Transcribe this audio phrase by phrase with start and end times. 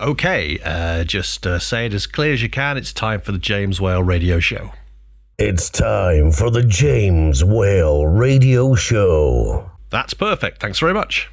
[0.00, 2.76] Okay, uh, just uh, say it as clear as you can.
[2.76, 4.72] It's time for the James Whale Radio Show.
[5.38, 9.70] It's time for the James Whale Radio Show.
[9.90, 10.60] That's perfect.
[10.60, 11.28] Thanks very much.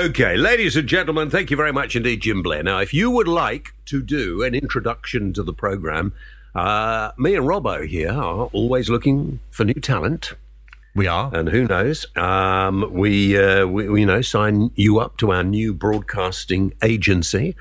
[0.00, 2.62] Okay, ladies and gentlemen, thank you very much indeed, Jim Blair.
[2.62, 6.14] Now, if you would like to do an introduction to the program,
[6.54, 10.32] uh, me and Robbo here are always looking for new talent.
[10.94, 11.30] We are.
[11.34, 12.06] And who knows?
[12.16, 17.54] Um, we, uh, we, we, you know, sign you up to our new broadcasting agency.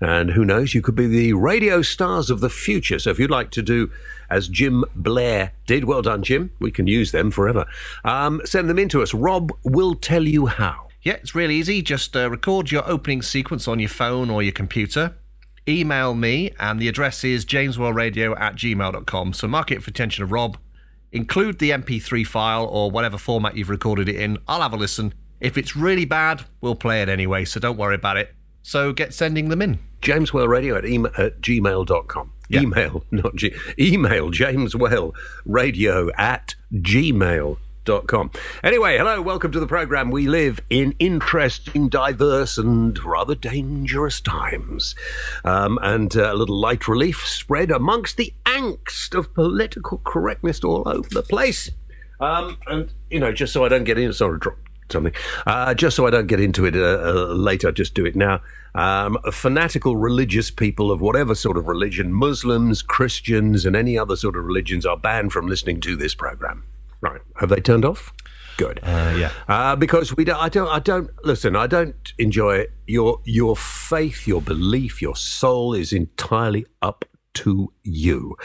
[0.00, 0.74] And who knows?
[0.74, 2.98] You could be the radio stars of the future.
[2.98, 3.92] So if you'd like to do
[4.28, 6.50] as Jim Blair did, well done, Jim.
[6.58, 7.66] We can use them forever.
[8.04, 9.14] Um, send them in to us.
[9.14, 10.88] Rob will tell you how.
[11.04, 11.82] Yeah, it's really easy.
[11.82, 15.14] Just uh, record your opening sequence on your phone or your computer.
[15.68, 19.34] Email me, and the address is jameswhaleradio at gmail.com.
[19.34, 20.56] So mark it for attention of Rob.
[21.12, 24.38] Include the MP3 file or whatever format you've recorded it in.
[24.48, 25.12] I'll have a listen.
[25.40, 28.34] If it's really bad, we'll play it anyway, so don't worry about it.
[28.62, 29.78] So get sending them in.
[30.00, 32.32] jameswhaleradio at, email, at gmail.com.
[32.48, 32.60] Yeah.
[32.62, 33.54] Email, not G.
[33.78, 38.30] Email jameswhaleradio at gmail.com com.
[38.62, 40.10] Anyway, hello, welcome to the program.
[40.10, 44.94] We live in interesting, diverse, and rather dangerous times.
[45.44, 50.82] Um, and uh, a little light relief spread amongst the angst of political correctness all
[50.86, 51.70] over the place.
[52.20, 54.56] Um, and, you know, just so I don't get in, sorry, drop
[54.90, 55.12] something.
[55.46, 58.40] Uh, just so I don't get into it uh, uh, later, just do it now.
[58.74, 64.36] Um, fanatical religious people of whatever sort of religion, Muslims, Christians, and any other sort
[64.36, 66.64] of religions are banned from listening to this program.
[67.04, 67.20] Right.
[67.36, 68.14] Have they turned off?
[68.56, 68.80] Good.
[68.82, 69.30] Uh, yeah.
[69.46, 71.54] Uh, because we don't, I don't, I don't listen.
[71.54, 72.72] I don't enjoy it.
[72.86, 77.04] Your your faith, your belief, your soul is entirely up
[77.34, 78.36] to you.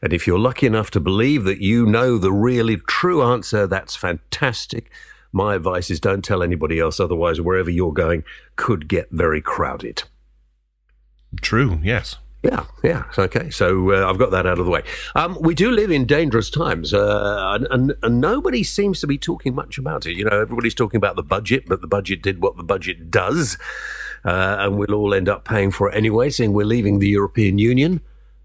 [0.00, 3.94] And if you're lucky enough to believe that you know the really true answer, that's
[3.96, 4.90] fantastic.
[5.30, 8.24] My advice is don't tell anybody else, otherwise, wherever you're going
[8.54, 10.04] could get very crowded.
[11.42, 11.80] True.
[11.82, 12.16] Yes.
[12.46, 13.50] Yeah, yeah, okay.
[13.50, 14.82] So uh, I've got that out of the way.
[15.16, 19.18] Um, we do live in dangerous times, uh, and, and, and, nobody seems to be
[19.18, 20.12] talking much about it.
[20.16, 23.58] You know, everybody's talking about the budget, but the budget did what the budget does,
[24.24, 27.58] uh, and we'll all end up paying for it anyway, seeing we're leaving the European
[27.58, 28.00] Union.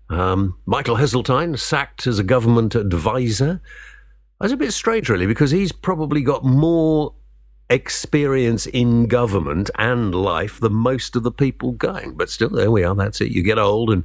[0.10, 3.62] Um, Michael Heseltine sacked as a government advisor.
[4.40, 7.14] That's a bit strange, really, because he's probably got more
[7.72, 12.14] experience in government and life than most of the people going.
[12.16, 12.94] But still, there we are.
[12.94, 13.32] That's it.
[13.32, 14.04] You get old and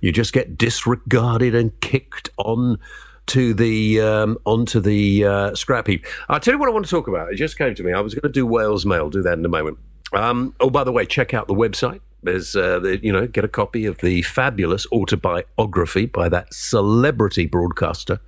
[0.00, 2.78] you just get disregarded and kicked on
[3.26, 6.04] to the um, onto the uh, scrap heap.
[6.28, 7.32] I'll tell you what I want to talk about.
[7.32, 7.92] It just came to me.
[7.92, 9.08] I was going to do Whale's Mail.
[9.08, 9.78] Do that in a moment.
[10.12, 12.00] Um, oh, by the way, check out the website.
[12.22, 17.46] There's, uh, the, you know, get a copy of the fabulous autobiography by that celebrity
[17.46, 18.18] broadcaster,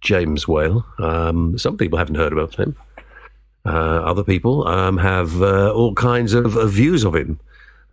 [0.00, 0.86] James Whale.
[0.98, 2.76] Um, some people haven't heard about him.
[3.66, 3.70] Uh,
[4.04, 7.40] other people um, have uh, all kinds of, of, views of him.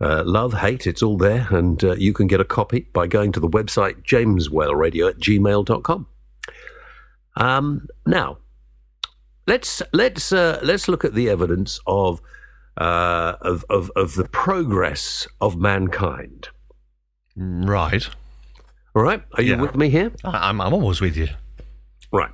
[0.00, 1.46] Uh, love, hate, it's all there.
[1.50, 6.06] And uh, you can get a copy by going to the website jameswhaleradio at gmail.com.
[7.36, 8.38] Um, now,
[9.46, 12.20] let's, let's, uh, let's look at the evidence of,
[12.76, 16.48] uh, of, of, of the progress of mankind.
[17.34, 18.06] Right.
[18.94, 19.22] All right.
[19.34, 19.62] Are you Yeah.
[19.62, 20.12] with me here?
[20.22, 21.28] I'm, I'm almost with you.
[22.12, 22.30] Right.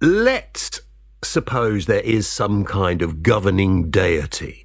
[0.00, 0.80] Let's
[1.24, 4.64] suppose there is some kind of governing deity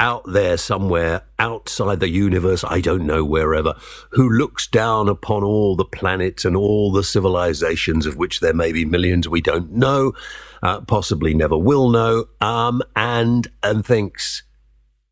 [0.00, 3.74] out there somewhere outside the universe, I don't know, wherever,
[4.12, 8.72] who looks down upon all the planets and all the civilizations, of which there may
[8.72, 10.14] be millions we don't know,
[10.62, 14.42] uh, possibly never will know, um, and, and thinks,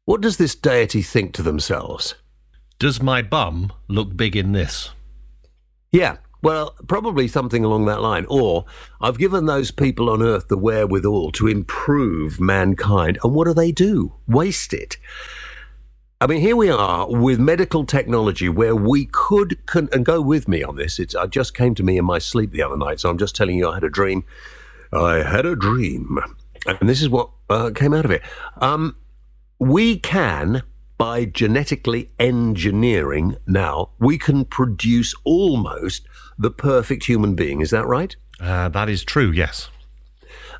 [0.06, 2.14] what does this deity think to themselves?
[2.78, 4.90] Does my bum look big in this?
[5.92, 8.26] Yeah, well, probably something along that line.
[8.28, 8.64] Or
[9.00, 13.18] I've given those people on Earth the wherewithal to improve mankind.
[13.22, 14.14] And what do they do?
[14.26, 14.96] Waste it.
[16.20, 20.48] I mean, here we are with medical technology where we could, con- and go with
[20.48, 20.98] me on this.
[20.98, 22.98] It's, it just came to me in my sleep the other night.
[23.00, 24.24] So I'm just telling you, I had a dream.
[24.92, 26.18] I had a dream.
[26.66, 28.22] And this is what uh, came out of it.
[28.56, 28.96] Um,
[29.60, 30.62] we can,
[30.98, 36.06] by genetically engineering now, we can produce almost
[36.36, 37.60] the perfect human being.
[37.60, 38.14] Is that right?
[38.40, 39.70] Uh, that is true, yes.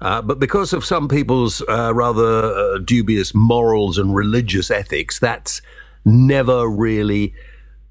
[0.01, 5.61] Uh, but because of some people's uh, rather uh, dubious morals and religious ethics, that's
[6.05, 7.35] never really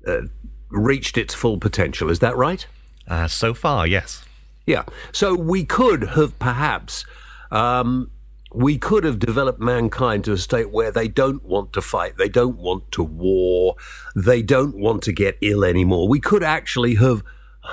[0.08, 0.22] uh,
[0.70, 2.10] reached its full potential.
[2.10, 2.66] Is that right?
[3.08, 4.24] Uh, so far, yes.
[4.66, 4.84] Yeah.
[5.12, 7.06] So we could have perhaps,
[7.52, 8.10] um,
[8.58, 12.30] we could have developed mankind to a state where they don't want to fight, they
[12.30, 13.76] don't want to war,
[14.16, 16.08] they don't want to get ill anymore.
[16.08, 17.24] We could actually have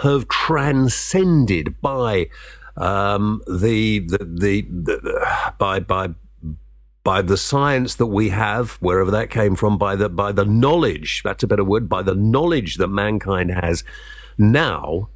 [0.03, 2.29] have transcended by
[2.77, 6.09] um, the, the, the the by by
[7.03, 11.23] by the science that we have, wherever that came from, by the by the knowledge,
[11.25, 13.85] that's a better word, by the knowledge that mankind has
[14.37, 15.09] now,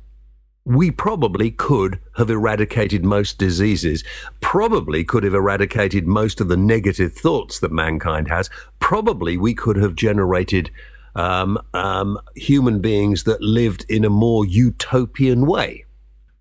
[0.68, 4.04] we probably could have eradicated most diseases,
[4.42, 9.76] probably could have eradicated most of the negative thoughts that mankind has, probably we could
[9.76, 10.70] have generated
[11.14, 15.86] um, um, human beings that lived in a more utopian way.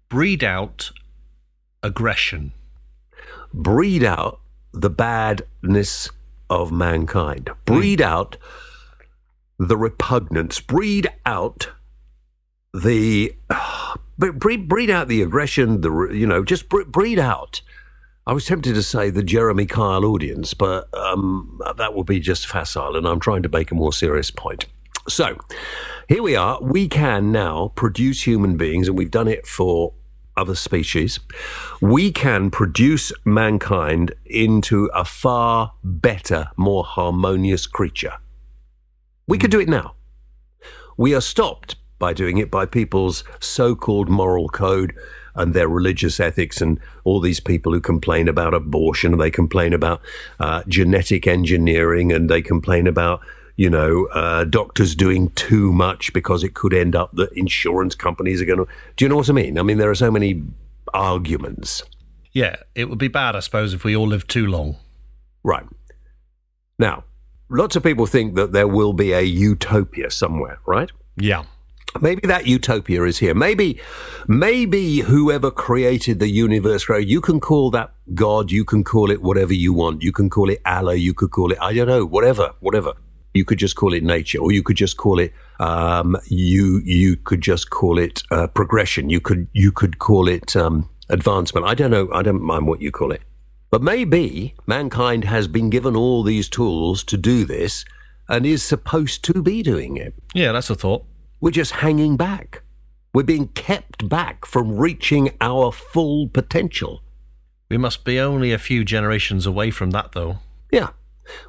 [0.10, 0.92] Breed out
[1.82, 2.52] aggression.
[3.54, 4.42] Breed out
[4.74, 6.10] the badness
[6.50, 7.50] of mankind.
[7.64, 8.36] Breed out
[9.58, 10.60] the repugnance.
[10.60, 11.70] Breed out
[12.74, 13.34] the
[14.18, 15.82] breed, breed out the aggression.
[15.82, 17.62] The you know just breed out.
[18.26, 22.46] I was tempted to say the Jeremy Kyle audience, but um, that would be just
[22.46, 24.66] facile, and I'm trying to make a more serious point.
[25.08, 25.38] So
[26.10, 26.62] here we are.
[26.62, 29.94] We can now produce human beings, and we've done it for
[30.38, 31.20] other species,
[31.82, 38.14] we can produce mankind into a far better, more harmonious creature.
[39.28, 39.96] We could do it now.
[40.96, 44.94] We are stopped by doing it by people's so called moral code
[45.36, 49.74] and their religious ethics and all these people who complain about abortion and they complain
[49.74, 50.02] about
[50.40, 53.22] uh, genetic engineering and they complain about
[53.58, 58.40] you know, uh, doctors doing too much because it could end up that insurance companies
[58.40, 58.68] are going to.
[58.96, 59.58] Do you know what I mean?
[59.58, 60.44] I mean, there are so many
[60.94, 61.82] arguments.
[62.32, 64.78] Yeah, it would be bad, I suppose, if we all lived too long.
[65.44, 65.66] Right.
[66.78, 67.06] Now,
[67.50, 70.92] lots of people think that there will be a utopia somewhere, right?
[71.16, 71.46] Yeah.
[72.02, 73.34] Maybe that utopia is here.
[73.34, 73.80] Maybe,
[74.28, 79.54] maybe whoever created the universe, you can call that God, you can call it whatever
[79.54, 80.02] you want.
[80.02, 82.94] You can call it Allah, you could call it, I don't know, whatever, whatever.
[83.34, 86.82] You could just call it nature, or you could just call it um, you.
[86.84, 89.12] You could just call it uh, progression.
[89.12, 91.68] You could you could call it um, advancement.
[91.68, 92.10] I don't know.
[92.12, 93.22] I don't mind what you call it.
[93.70, 97.86] But maybe mankind has been given all these tools to do this
[98.30, 100.14] and is supposed to be doing it.
[100.34, 101.06] Yeah, that's a thought.
[101.40, 102.64] We're just hanging back.
[103.14, 107.04] We're being kept back from reaching our full potential.
[107.70, 110.40] We must be only a few generations away from that, though.
[110.72, 110.90] Yeah.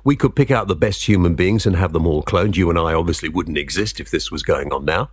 [0.04, 2.56] We could pick out the best human beings and have them all cloned.
[2.56, 5.10] You and I obviously wouldn't exist if this was going on now,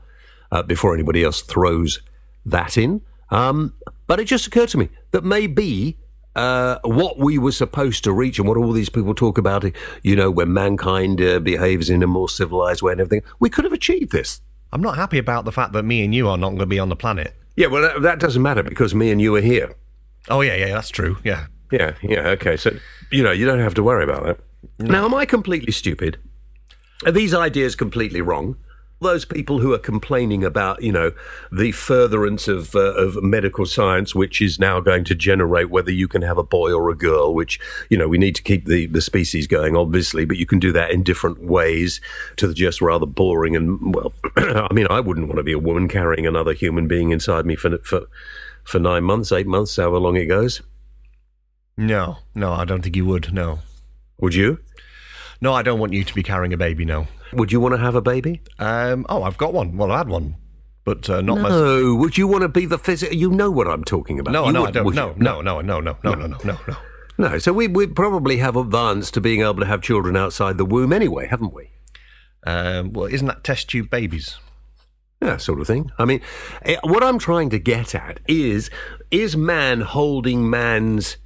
[0.51, 2.01] uh, before anybody else throws
[2.45, 3.01] that in.
[3.29, 3.75] Um,
[4.07, 5.99] but it just occurred to me that maybe
[6.35, 9.63] uh, what we were supposed to reach and what all these people talk about,
[10.03, 13.63] you know, when mankind uh, behaves in a more civilized way and everything, we could
[13.63, 14.41] have achieved this.
[14.71, 16.79] I'm not happy about the fact that me and you are not going to be
[16.79, 17.33] on the planet.
[17.55, 19.75] Yeah, well, that, that doesn't matter because me and you are here.
[20.29, 21.17] Oh, yeah, yeah, that's true.
[21.23, 21.47] Yeah.
[21.71, 22.57] Yeah, yeah, okay.
[22.57, 22.77] So,
[23.11, 24.39] you know, you don't have to worry about that.
[24.79, 24.91] No.
[24.91, 26.17] Now, am I completely stupid?
[27.05, 28.57] Are these ideas completely wrong?
[29.05, 31.11] Those people who are complaining about, you know,
[31.51, 36.07] the furtherance of uh, of medical science, which is now going to generate whether you
[36.07, 37.59] can have a boy or a girl, which
[37.89, 40.71] you know we need to keep the the species going, obviously, but you can do
[40.71, 42.01] that in different ways
[42.37, 45.59] to the just rather boring and well, I mean, I wouldn't want to be a
[45.59, 48.07] woman carrying another human being inside me for for
[48.63, 50.61] for nine months, eight months, however long it goes.
[51.77, 53.33] No, no, I don't think you would.
[53.33, 53.59] No.
[54.19, 54.59] Would you?
[55.41, 56.85] No, I don't want you to be carrying a baby.
[56.85, 57.07] No.
[57.33, 58.41] Would you want to have a baby?
[58.59, 59.05] Um.
[59.09, 59.77] Oh, I've got one.
[59.77, 60.35] Well, I had one,
[60.83, 61.41] but uh, not.
[61.41, 61.95] No.
[61.95, 63.15] Would you want to be the physical?
[63.15, 64.31] You know what I'm talking about.
[64.31, 64.93] No, you no, I don't.
[64.93, 66.77] No, no, no, no, no, no, no, no, no, no.
[67.17, 67.37] No.
[67.39, 70.93] So we we probably have advanced to being able to have children outside the womb
[70.93, 71.71] anyway, haven't we?
[72.45, 72.93] Um.
[72.93, 74.37] Well, isn't that test tube babies?
[75.21, 75.91] Yeah, sort of thing.
[75.97, 76.21] I mean,
[76.63, 78.69] eh, what I'm trying to get at is:
[79.11, 81.17] is man holding man's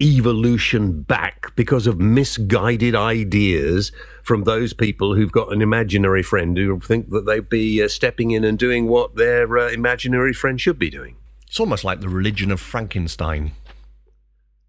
[0.00, 3.92] evolution back because of misguided ideas
[4.22, 8.30] from those people who've got an imaginary friend who think that they'd be uh, stepping
[8.30, 11.16] in and doing what their uh, imaginary friend should be doing.
[11.46, 13.52] It's almost like the religion of Frankenstein.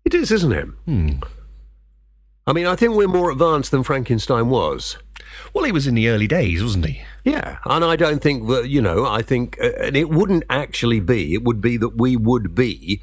[0.03, 0.65] It is, isn't it?
[0.85, 1.09] Hmm.
[2.47, 4.97] I mean, I think we're more advanced than Frankenstein was.
[5.53, 7.01] Well, he was in the early days, wasn't he?
[7.23, 10.99] Yeah, and I don't think that, you know, I think, uh, and it wouldn't actually
[10.99, 13.01] be, it would be that we would be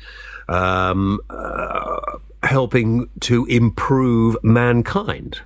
[0.49, 1.98] um, uh,
[2.49, 5.43] helping to improve mankind.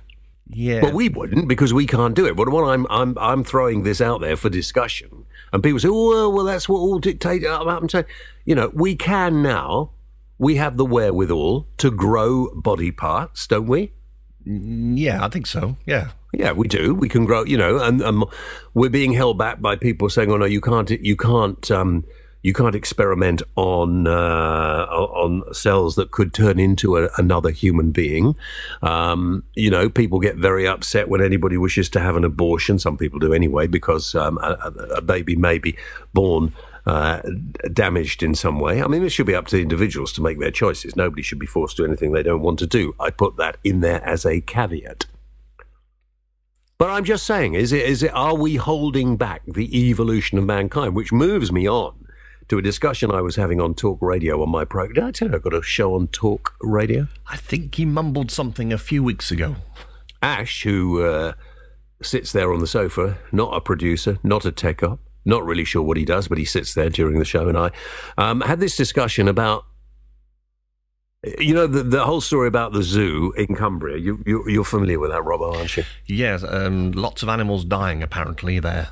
[0.49, 0.81] Yeah.
[0.81, 2.35] But we wouldn't because we can't do it.
[2.35, 6.29] But what I'm I'm I'm throwing this out there for discussion, and people say, "Oh,
[6.29, 8.05] well, that's what all dictate." I'm saying,
[8.45, 9.91] you know, we can now.
[10.39, 13.91] We have the wherewithal to grow body parts, don't we?
[14.47, 15.77] Mm, yeah, I think so.
[15.85, 16.11] Yeah.
[16.33, 16.95] Yeah, we do.
[16.95, 18.25] We can grow, you know, and um,
[18.73, 22.05] we're being held back by people saying, "Oh no, you can't, you can't, um,
[22.43, 28.35] You can't experiment on uh, on cells that could turn into a, another human being.
[28.81, 32.79] Um, you know, people get very upset when anybody wishes to have an abortion.
[32.79, 35.77] Some people do anyway, because um, a, a, baby may be
[36.13, 36.53] born
[36.85, 37.21] uh,
[37.71, 38.83] damaged in some way.
[38.83, 40.97] I mean, it should be up to individuals to make their choices.
[40.97, 42.93] Nobody should be forced to do anything they don't want to do.
[42.99, 45.05] I put that in there as a caveat.
[46.77, 50.43] But I'm just saying, is it, is it, are we holding back the evolution of
[50.43, 50.93] mankind?
[50.93, 52.02] Which moves me on
[52.49, 54.93] to a discussion I was having on Talk Radio on my program.
[54.93, 57.07] Did I tell you I got a show on Talk Radio?
[57.27, 59.55] I think he mumbled something a few weeks ago.
[60.21, 61.33] Ash, who uh,
[62.01, 65.81] sits there on the sofa, not a producer, not a tech up, not really sure
[65.81, 67.71] what he does, but he sits there during the show, and I
[68.17, 69.65] um, had this discussion about
[71.39, 73.97] you know the, the whole story about the zoo in Cumbria.
[73.97, 75.83] You, you are familiar with that, Robbo, aren't you?
[76.05, 78.89] Yes, um, lots of animals dying apparently there.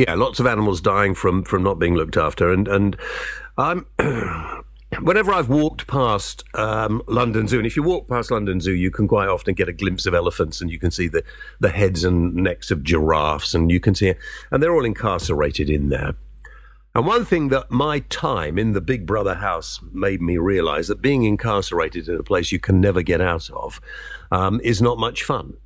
[0.00, 2.96] Yeah, lots of animals dying from from not being looked after, and and
[3.58, 3.86] I'm.
[5.02, 8.90] whenever I've walked past um, London Zoo, and if you walk past London Zoo, you
[8.90, 11.22] can quite often get a glimpse of elephants, and you can see the
[11.60, 14.14] the heads and necks of giraffes, and you can see,
[14.50, 16.14] and they're all incarcerated in there.
[16.94, 21.02] And one thing that my time in the Big Brother house made me realize that
[21.02, 23.82] being incarcerated in a place you can never get out of
[24.32, 25.58] um, is not much fun.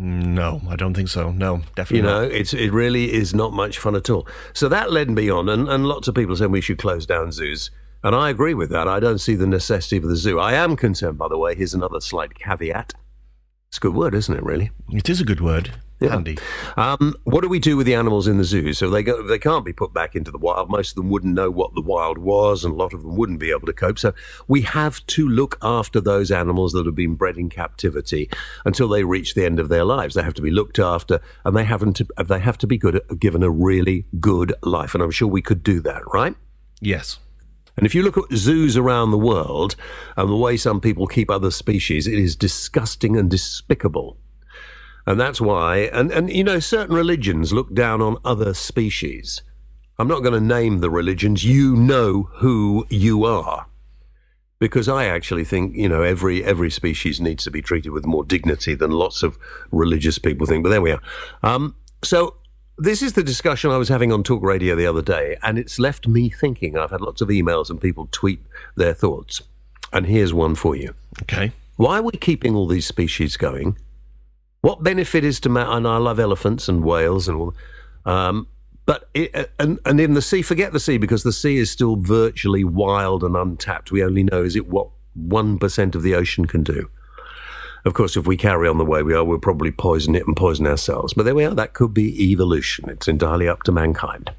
[0.00, 1.32] No, I don't think so.
[1.32, 1.96] No, definitely.
[1.96, 2.30] You know, not.
[2.30, 4.28] it's it really is not much fun at all.
[4.52, 7.32] So that led me on, and, and lots of people said we should close down
[7.32, 7.72] zoos.
[8.04, 8.86] And I agree with that.
[8.86, 10.38] I don't see the necessity for the zoo.
[10.38, 11.56] I am concerned, by the way.
[11.56, 12.94] Here's another slight caveat.
[13.66, 14.70] It's a good word, isn't it, really?
[14.88, 15.72] It is a good word.
[16.00, 16.10] Yeah.
[16.10, 16.38] Handy.
[16.76, 18.72] Um, what do we do with the animals in the zoo?
[18.72, 20.70] So they go, they can't be put back into the wild.
[20.70, 23.40] Most of them wouldn't know what the wild was, and a lot of them wouldn't
[23.40, 23.98] be able to cope.
[23.98, 24.14] So
[24.46, 28.30] we have to look after those animals that have been bred in captivity
[28.64, 30.14] until they reach the end of their lives.
[30.14, 33.00] They have to be looked after, and they haven't to, they have to be good
[33.18, 34.94] given a really good life.
[34.94, 36.36] And I'm sure we could do that, right?
[36.80, 37.18] Yes.
[37.76, 39.74] And if you look at zoos around the world
[40.16, 44.16] and the way some people keep other species, it is disgusting and despicable.
[45.08, 49.40] And that's why, and, and you know, certain religions look down on other species.
[49.98, 51.44] I'm not going to name the religions.
[51.44, 53.68] You know who you are.
[54.58, 58.22] Because I actually think, you know, every every species needs to be treated with more
[58.22, 59.38] dignity than lots of
[59.70, 60.62] religious people think.
[60.62, 61.00] But there we are.
[61.42, 61.74] Um,
[62.04, 62.34] so
[62.76, 65.78] this is the discussion I was having on Talk Radio the other day, and it's
[65.78, 66.76] left me thinking.
[66.76, 68.42] I've had lots of emails and people tweet
[68.76, 69.40] their thoughts.
[69.90, 70.94] And here's one for you.
[71.22, 71.52] Okay.
[71.76, 73.78] Why are we keeping all these species going?
[74.60, 75.68] What benefit is to man?
[75.68, 77.54] And I love elephants and whales and all.
[78.04, 78.48] Um,
[78.86, 81.96] but it, and and in the sea, forget the sea because the sea is still
[81.96, 83.92] virtually wild and untapped.
[83.92, 86.88] We only know is it what one percent of the ocean can do.
[87.84, 90.36] Of course, if we carry on the way we are, we'll probably poison it and
[90.36, 91.14] poison ourselves.
[91.14, 91.54] But there we are.
[91.54, 92.88] That could be evolution.
[92.88, 94.32] It's entirely up to mankind,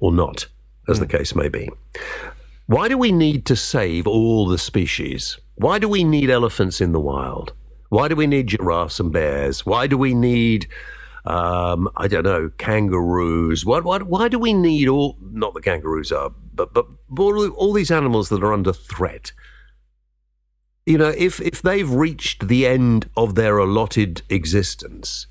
[0.00, 0.46] or not,
[0.88, 1.16] as the hmm.
[1.16, 1.68] case may be.
[2.66, 5.38] Why do we need to save all the species?
[5.56, 7.52] Why do we need elephants in the wild?
[7.92, 9.66] Why do we need giraffes and bears?
[9.66, 10.66] Why do we need,
[11.26, 13.66] um, I don't know, kangaroos?
[13.66, 16.86] Why, why, why do we need all, not the kangaroos are, but, but
[17.18, 19.32] all, all these animals that are under threat?
[20.86, 25.26] You know, if, if they've reached the end of their allotted existence,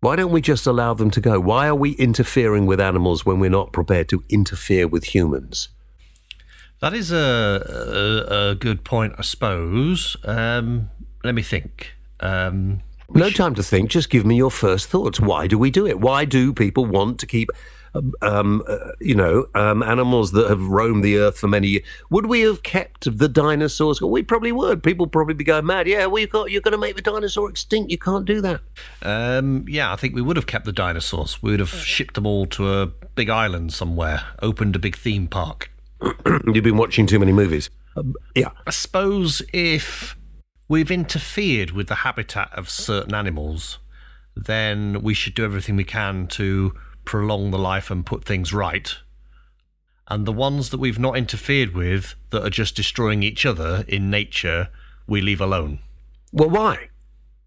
[0.00, 1.38] why don't we just allow them to go?
[1.38, 5.68] Why are we interfering with animals when we're not prepared to interfere with humans?
[6.80, 10.16] That is a, a, a good point, I suppose.
[10.24, 10.88] Um,
[11.24, 11.92] let me think.
[12.20, 13.90] Um, no time to think.
[13.90, 15.18] Just give me your first thoughts.
[15.18, 15.98] Why do we do it?
[15.98, 17.48] Why do people want to keep,
[18.20, 21.84] um, uh, you know, um, animals that have roamed the earth for many years?
[22.10, 24.02] Would we have kept the dinosaurs?
[24.02, 24.82] Well, we probably would.
[24.82, 25.88] People would probably be going mad.
[25.88, 27.90] Yeah, well, you've got, you're going to make the dinosaur extinct.
[27.90, 28.60] You can't do that.
[29.00, 31.42] Um, yeah, I think we would have kept the dinosaurs.
[31.42, 35.28] We would have shipped them all to a big island somewhere, opened a big theme
[35.28, 35.70] park.
[36.52, 37.70] You've been watching too many movies.
[37.96, 38.50] Um, yeah.
[38.66, 40.17] I suppose if
[40.68, 43.78] we've interfered with the habitat of certain animals,
[44.36, 48.96] then we should do everything we can to prolong the life and put things right.
[50.08, 54.10] And the ones that we've not interfered with that are just destroying each other in
[54.10, 54.68] nature,
[55.06, 55.80] we leave alone.
[56.32, 56.90] Well, why?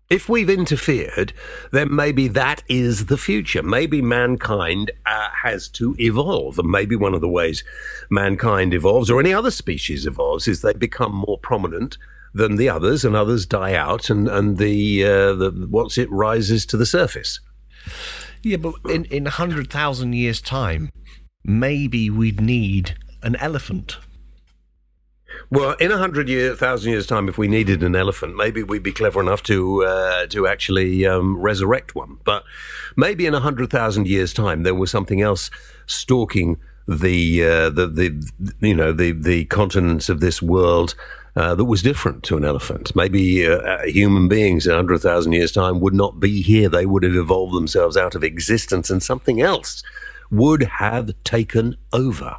[0.10, 1.32] If we've interfered,
[1.72, 3.64] then maybe that is the future.
[3.64, 6.60] Maybe mankind uh, has to evolve.
[6.60, 7.64] And maybe one of the ways
[8.10, 11.98] mankind evolves, or any other species evolves, is they become more prominent
[12.34, 16.66] than the others, and others die out, and and the uh, the what's it rises
[16.68, 17.40] to the surface.
[18.44, 20.92] Yeah, but in in a hundred thousand years' time,
[21.44, 23.98] maybe we'd need an elephant.
[25.50, 28.84] Well, in a hundred year, thousand years' time, if we needed an elephant, maybe we'd
[28.84, 32.18] be clever enough to uh, to actually um, resurrect one.
[32.24, 32.44] But
[32.96, 35.52] maybe in a hundred thousand years' time, there was something else
[35.86, 36.58] stalking
[36.88, 40.96] the uh, the the you know the the continents of this world
[41.36, 42.96] uh, that was different to an elephant.
[42.96, 46.70] Maybe uh, uh human beings in 100,000 years' time would not be here.
[46.70, 49.84] They would have evolved themselves out of existence and something else
[50.30, 52.38] would have taken over.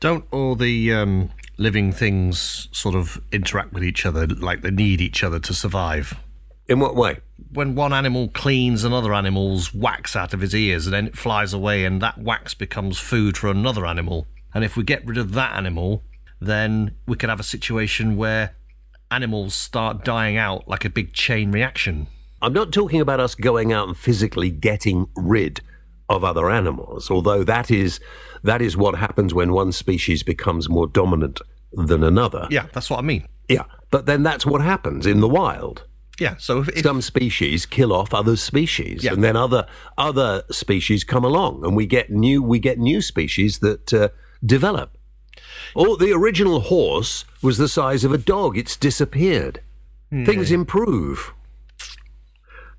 [0.00, 5.00] Don't all the um, living things sort of interact with each other like they need
[5.00, 6.18] each other to survive?
[6.68, 7.18] In what way?
[7.52, 11.52] When one animal cleans another animal's wax out of his ears and then it flies
[11.52, 14.26] away and that wax becomes food for another animal.
[14.54, 16.02] And if we get rid of that animal,
[16.46, 18.54] then we could have a situation where
[19.10, 22.06] animals start dying out like a big chain reaction.
[22.40, 25.60] I'm not talking about us going out and physically getting rid
[26.08, 28.00] of other animals, although that is
[28.42, 31.40] that is what happens when one species becomes more dominant
[31.72, 32.48] than another.
[32.50, 33.26] Yeah, that's what I mean.
[33.48, 35.84] Yeah, but then that's what happens in the wild.
[36.20, 39.12] Yeah, so if, if some species kill off other species, Yeah.
[39.12, 43.60] and then other other species come along, and we get new we get new species
[43.60, 44.08] that uh,
[44.44, 44.96] develop.
[45.74, 49.60] Or the original horse was the size of a dog; it's disappeared.
[50.26, 51.32] Things improve.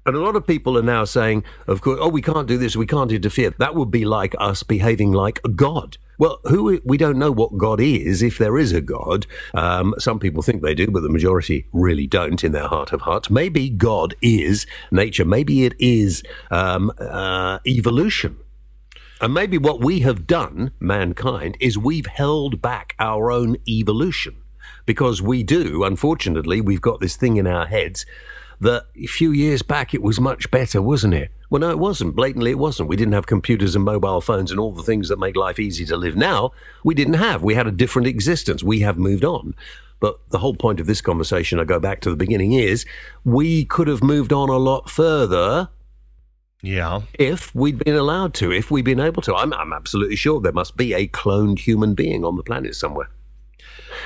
[0.06, 2.76] And a lot of people are now saying, of course, oh, we can't do this,
[2.76, 3.54] we can't interfere.
[3.58, 5.98] That would be like us behaving like a god.
[6.20, 9.26] Well, who we don't know what God is, if there is a God.
[9.54, 13.02] Um, some people think they do, but the majority really don't in their heart of
[13.02, 13.30] hearts.
[13.30, 15.26] Maybe God is nature.
[15.26, 18.38] Maybe it is um, uh, evolution.
[19.24, 24.36] And maybe what we have done, mankind, is we've held back our own evolution.
[24.86, 28.06] Because we do, unfortunately, we've got this thing in our heads
[28.60, 31.32] that a few years back it was much better, wasn't it?
[31.50, 32.18] Well, no, it wasn't.
[32.18, 32.89] Blatantly, it wasn't.
[32.89, 35.86] We didn't have computers and mobile phones and all the things that make life easy
[35.86, 36.51] to live now.
[36.84, 37.42] We didn't have.
[37.42, 38.62] We had a different existence.
[38.62, 39.56] We have moved on.
[40.01, 42.86] But the whole point of this conversation, I go back to the beginning, is
[43.24, 45.70] we could have moved on a lot further
[46.63, 49.36] yeah, if we'd been allowed to, if we'd been able to.
[49.36, 53.10] I'm, I'm absolutely sure there must be a cloned human being on the planet somewhere.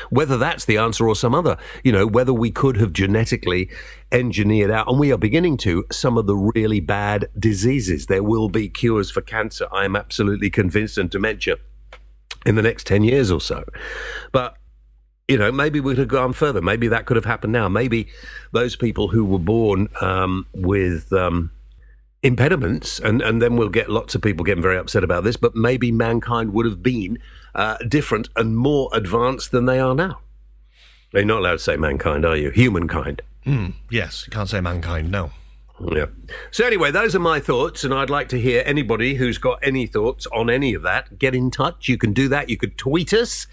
[0.09, 3.69] Whether that's the answer or some other, you know, whether we could have genetically
[4.11, 8.07] engineered out, and we are beginning to, some of the really bad diseases.
[8.07, 9.67] There will be cures for cancer.
[9.71, 11.57] I am absolutely convinced, and dementia
[12.43, 13.65] in the next 10 years or so.
[14.31, 14.57] But
[15.27, 16.61] you know, maybe we could have gone further.
[16.61, 17.67] Maybe that could have happened now.
[17.69, 18.07] Maybe
[18.51, 21.51] those people who were born um, with um,
[22.23, 25.55] impediments, and, and then we'll get lots of people getting very upset about this, but
[25.55, 27.19] maybe mankind would have been
[27.55, 30.19] uh, different and more advanced than they are now.
[31.13, 32.49] You're not allowed to say mankind, are you?
[32.49, 33.21] Humankind.
[33.89, 35.31] yes, you can't say mankind, no.
[35.79, 36.07] Yeah.
[36.49, 39.85] So anyway, those are my thoughts, and I'd like to hear anybody who's got any
[39.85, 41.19] thoughts on any of that.
[41.19, 41.87] Get in touch.
[41.87, 42.49] You can do that.
[42.49, 43.45] You could tweet us.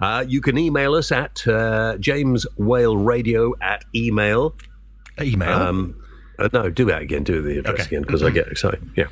[0.00, 4.54] Uh, you can email us at uh, James Whale Radio at email.
[5.20, 5.50] Email.
[5.50, 6.01] Um,
[6.42, 7.24] uh, no, do that again.
[7.24, 7.96] Do the address Okay.
[7.96, 8.88] again because I get excited.
[8.96, 9.08] Yeah.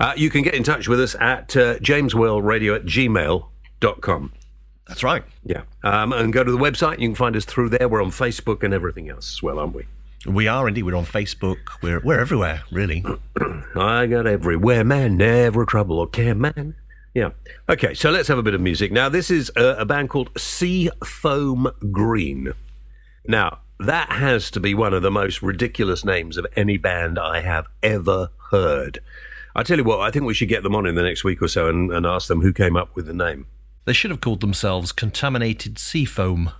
[0.00, 4.32] Uh, you can get in touch with us at uh, jameswhaleradio at gmail.com.
[4.86, 5.22] That's right.
[5.44, 5.62] Yeah.
[5.84, 6.98] Um, and go to the website.
[7.00, 7.88] You can find us through there.
[7.88, 9.84] We're on Facebook and everything else as well, aren't we?
[10.26, 10.82] We are indeed.
[10.84, 11.56] We're on Facebook.
[11.82, 13.04] We're we're everywhere, really.
[13.76, 15.16] I got everywhere, man.
[15.16, 16.74] Never trouble or care, man.
[17.14, 17.30] Yeah.
[17.68, 18.92] Okay, so let's have a bit of music.
[18.92, 22.52] Now, this is a, a band called Sea Foam Green.
[23.26, 27.40] Now, that has to be one of the most ridiculous names of any band I
[27.40, 29.00] have ever heard.
[29.54, 31.42] I tell you what, I think we should get them on in the next week
[31.42, 33.46] or so and, and ask them who came up with the name.
[33.84, 36.52] They should have called themselves Contaminated Seafoam.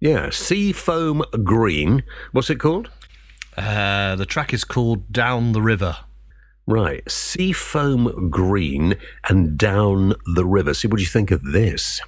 [0.00, 2.04] Yeah, Sea Foam Green.
[2.32, 2.90] What's it called?
[3.56, 5.96] Uh, the track is called Down the River.
[6.66, 8.96] Right, Seafoam Green
[9.28, 10.74] and Down the River.
[10.74, 12.00] See, what do you think of this?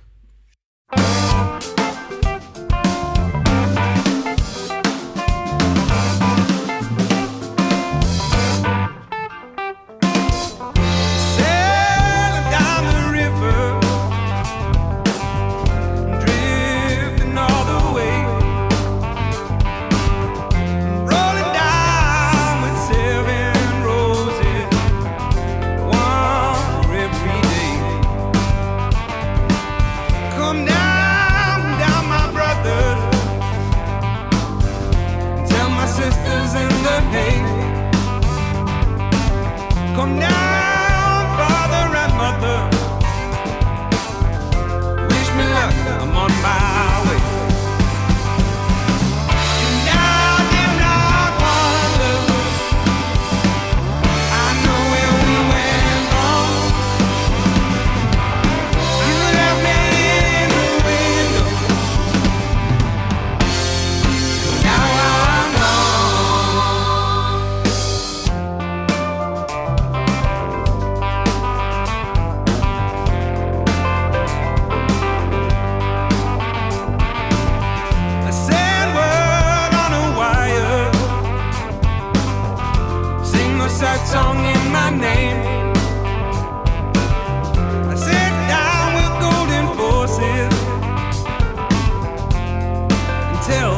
[93.48, 93.77] tell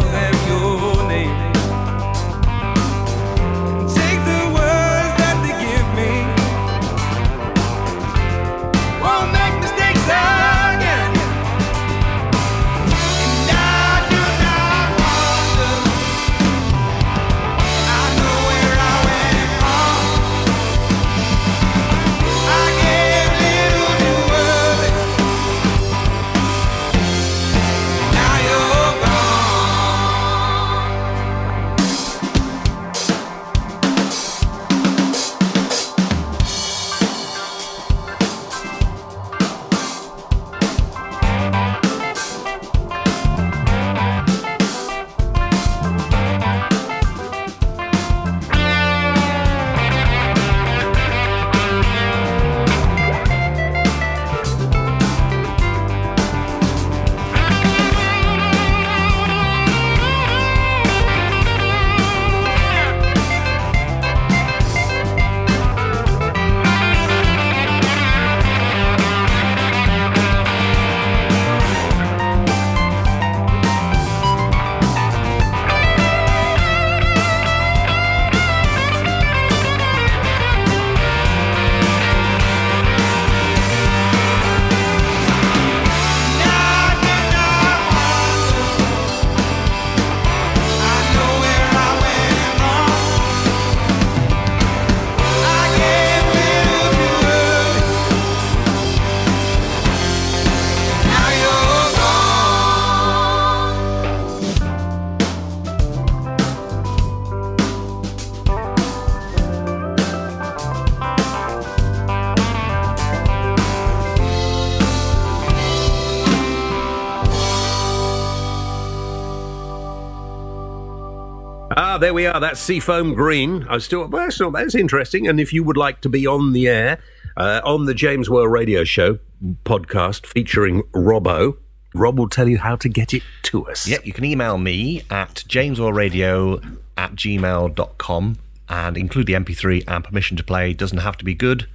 [122.10, 122.40] there we are.
[122.40, 123.64] That's Seafoam Green.
[123.68, 125.28] I still, well, that's not that's interesting.
[125.28, 126.98] And if you would like to be on the air
[127.36, 129.20] uh, on the James Whale Radio Show
[129.64, 131.58] podcast featuring Robbo,
[131.94, 133.86] Rob will tell you how to get it to us.
[133.86, 140.36] Yeah, you can email me at jameswhaleradio at gmail.com and include the MP3 and permission
[140.36, 140.72] to play.
[140.72, 141.68] Doesn't have to be good.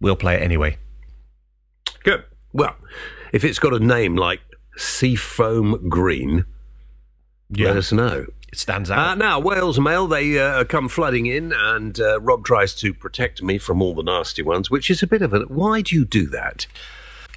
[0.00, 0.76] We'll play it anyway.
[2.02, 2.24] Good.
[2.52, 2.74] Well,
[3.32, 4.40] if it's got a name like
[4.76, 6.46] Seafoam Green,
[7.48, 7.68] Yeah.
[7.68, 8.26] let us know.
[8.50, 9.18] It stands Uh, out.
[9.18, 13.58] now, Whale's Mail, they uh, come flooding in, and uh, Rob tries to protect me
[13.58, 15.40] from all the nasty ones, which is a bit of a.
[15.40, 16.66] Why do you do that?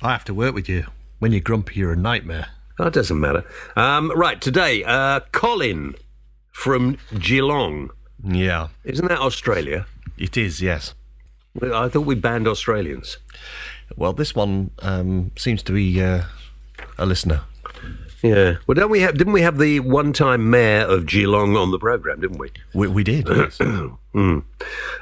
[0.02, 0.86] I have to work with you.
[1.20, 2.48] When you're grumpy, you're a nightmare.
[2.78, 3.44] That doesn't matter.
[3.76, 5.96] Um, right, today, uh, Colin
[6.52, 7.92] from Geelong.
[8.24, 9.86] Yeah, Isn't that Australia?
[10.18, 10.94] it is, yes.
[11.62, 13.18] I thought we banned Australians.
[13.98, 16.24] Well, this one um, seems to be uh,
[16.98, 17.42] a listener.
[18.22, 18.58] Yeah.
[18.68, 19.18] Well, don't we have?
[19.18, 22.22] Didn't we have the one-time mayor of Geelong on the program?
[22.22, 22.52] Didn't we?
[22.74, 23.28] We, we did.
[23.28, 23.60] yes.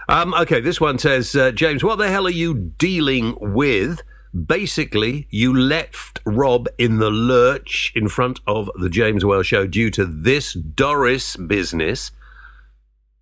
[0.07, 4.01] Um, okay, this one says, uh, James, what the hell are you dealing with?
[4.45, 9.89] Basically, you left Rob in the lurch in front of the James Whale show due
[9.91, 12.11] to this Doris business.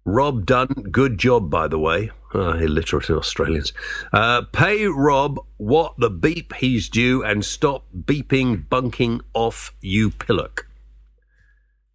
[0.07, 2.11] Rob done good job, by the way.
[2.33, 3.73] Oh, illiterate Australians.
[4.13, 10.65] Uh, pay Rob what the beep he's due and stop beeping, bunking off you pillock.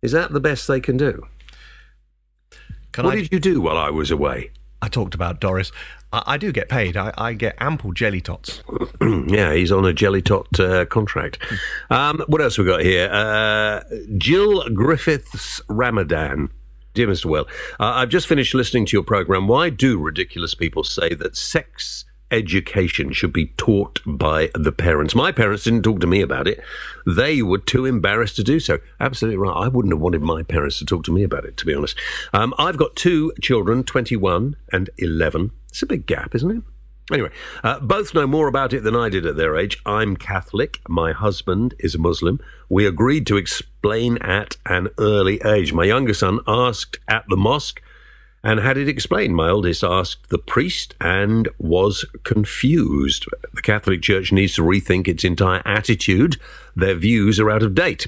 [0.02, 1.26] Is that the best they can do?
[2.92, 4.50] Can what I, did you do while I was away?
[4.82, 5.72] I talked about Doris.
[6.12, 6.98] I, I do get paid.
[6.98, 8.62] I, I get ample jelly tots.
[9.26, 11.38] Yeah, he's on a jelly tot uh, contract.
[11.88, 13.08] Um, what else we got here?
[13.10, 13.82] Uh,
[14.18, 16.50] Jill Griffiths Ramadan.
[16.94, 17.26] Dear Mr.
[17.26, 17.46] Whale,
[17.80, 19.48] uh, I've just finished listening to your program.
[19.48, 25.14] Why do ridiculous people say that sex education should be taught by the parents?
[25.14, 26.60] My parents didn't talk to me about it.
[27.06, 28.78] They were too embarrassed to do so.
[29.00, 29.56] Absolutely right.
[29.56, 31.98] I wouldn't have wanted my parents to talk to me about it, to be honest.
[32.34, 35.52] Um, I've got two children, 21 and 11.
[35.68, 36.62] It's a big gap, isn't it?
[37.10, 37.30] Anyway,
[37.64, 39.80] uh, both know more about it than I did at their age.
[39.84, 40.80] I'm Catholic.
[40.88, 42.40] My husband is a Muslim.
[42.68, 45.72] We agreed to explain at an early age.
[45.72, 47.82] My younger son asked at the mosque
[48.44, 49.34] and had it explained.
[49.34, 53.26] My oldest asked the priest and was confused.
[53.52, 56.36] The Catholic Church needs to rethink its entire attitude.
[56.76, 58.06] Their views are out of date.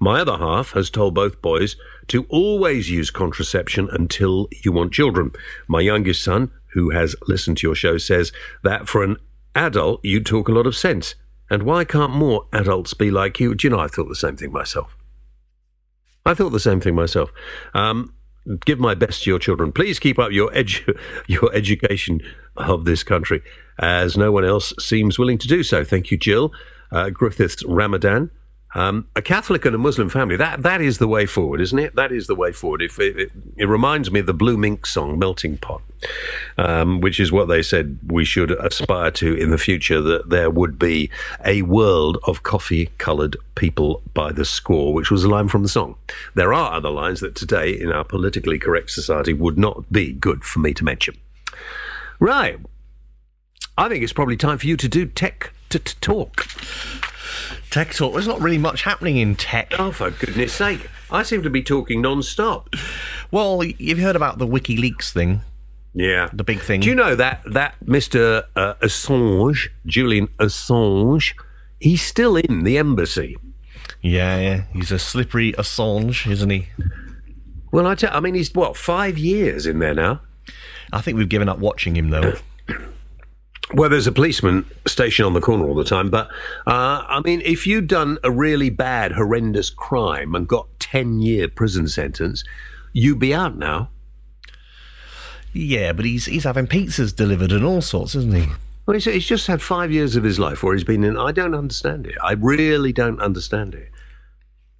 [0.00, 1.76] My other half has told both boys
[2.08, 5.32] to always use contraception until you want children.
[5.66, 9.16] My youngest son, who has listened to your show, says that for an
[9.54, 11.14] adult, you talk a lot of sense.
[11.50, 13.54] And why can't more adults be like you?
[13.54, 14.96] Do you know, I thought the same thing myself.
[16.26, 17.30] I thought the same thing myself.
[17.72, 18.12] Um,
[18.66, 19.72] give my best to your children.
[19.72, 22.20] Please keep up your edu- your education
[22.56, 23.42] of this country,
[23.78, 25.84] as no one else seems willing to do so.
[25.84, 26.52] Thank you, Jill
[26.92, 28.30] uh, Griffiths Ramadan.
[28.74, 31.96] Um, a Catholic and a Muslim family, that, that is the way forward, isn't it?
[31.96, 32.82] That is the way forward.
[32.82, 35.80] If it, it, it reminds me of the Blue Mink song, Melting Pot,
[36.58, 40.50] um, which is what they said we should aspire to in the future, that there
[40.50, 41.10] would be
[41.44, 45.68] a world of coffee coloured people by the score, which was a line from the
[45.68, 45.96] song.
[46.34, 50.44] There are other lines that today, in our politically correct society, would not be good
[50.44, 51.16] for me to mention.
[52.20, 52.58] Right.
[53.78, 56.46] I think it's probably time for you to do tech to talk.
[57.70, 58.14] Tech talk.
[58.14, 59.74] There's not really much happening in tech.
[59.78, 60.88] Oh, for goodness sake.
[61.10, 62.70] I seem to be talking non stop.
[63.30, 65.42] Well, you've heard about the WikiLeaks thing,
[65.94, 66.30] Yeah.
[66.32, 66.80] the big thing.
[66.80, 68.44] Do you know that, that Mr.
[68.56, 71.34] Uh, Assange, Julian Assange,
[71.78, 73.36] he's still in the embassy?
[74.00, 74.62] Yeah, yeah.
[74.72, 76.68] He's a slippery Assange, isn't he?
[77.70, 80.20] Well, I, tell, I mean, he's what, five years in there now?
[80.90, 82.34] I think we've given up watching him, though.
[83.74, 86.28] Well, there's a policeman stationed on the corner all the time, but
[86.66, 91.48] uh, I mean, if you'd done a really bad, horrendous crime and got 10 year
[91.48, 92.44] prison sentence,
[92.94, 93.90] you'd be out now.
[95.52, 98.46] yeah, but he's he's having pizzas delivered and all sorts, isn't he?
[98.86, 101.18] Well, he's, he's just had five years of his life where he's been in.
[101.18, 102.16] I don't understand it.
[102.24, 103.90] I really don't understand it.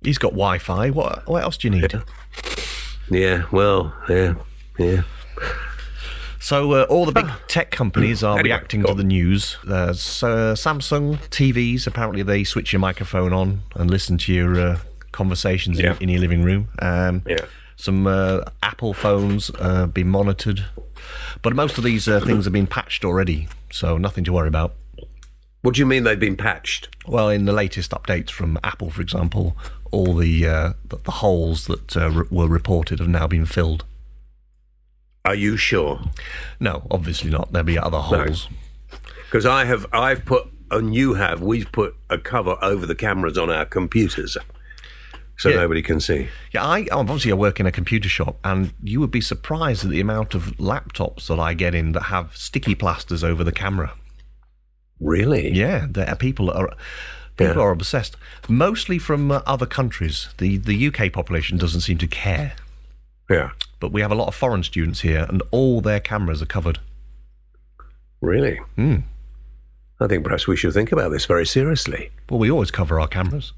[0.02, 0.90] He's got Wi-Fi.
[0.90, 1.92] What what else do you need?
[3.10, 4.34] Yeah, well, yeah,
[4.78, 5.02] yeah.
[6.40, 9.56] So uh, all the big tech companies are Anyway, reacting to the news.
[9.66, 11.86] Uh, Samsung TVs.
[11.86, 14.78] Apparently, they switch your microphone on and listen to your uh,
[15.12, 15.92] conversations Yeah.
[15.96, 16.68] in, in your living room.
[16.80, 17.44] Um, Yeah.
[17.76, 20.64] Some uh, Apple phones uh, being monitored,
[21.42, 24.74] but most of these uh, things have been patched already, so nothing to worry about.
[25.62, 26.88] What do you mean they've been patched?
[27.06, 29.56] Well, in the latest updates from Apple, for example,
[29.92, 33.84] all the uh, the, the holes that uh, re- were reported have now been filled.
[35.28, 36.00] Are you sure?
[36.58, 37.52] No, obviously not.
[37.52, 38.48] There'll be other holes.
[39.26, 43.36] Because I have, I've put, and you have, we've put a cover over the cameras
[43.36, 44.38] on our computers.
[45.36, 45.56] so Yeah.
[45.56, 46.28] nobody can see.
[46.52, 49.90] Yeah, I obviously I work in a computer shop, and you would be surprised at
[49.90, 53.92] the amount of laptops that I get in that have sticky plasters over the camera.
[54.98, 55.50] Really?
[55.52, 56.70] Yeah, there are people that are
[57.36, 57.62] people Yeah.
[57.64, 58.16] are obsessed,
[58.48, 60.28] mostly from uh, other countries.
[60.38, 62.54] the The UK population doesn't seem to care,
[63.30, 63.50] Yeah.
[63.80, 66.78] But we have a lot of foreign students here, and all their cameras are covered.
[68.20, 68.56] Really?
[68.76, 68.96] Hmm.
[70.00, 72.10] I think perhaps we should think about this very seriously.
[72.30, 73.52] Well, we always cover our cameras.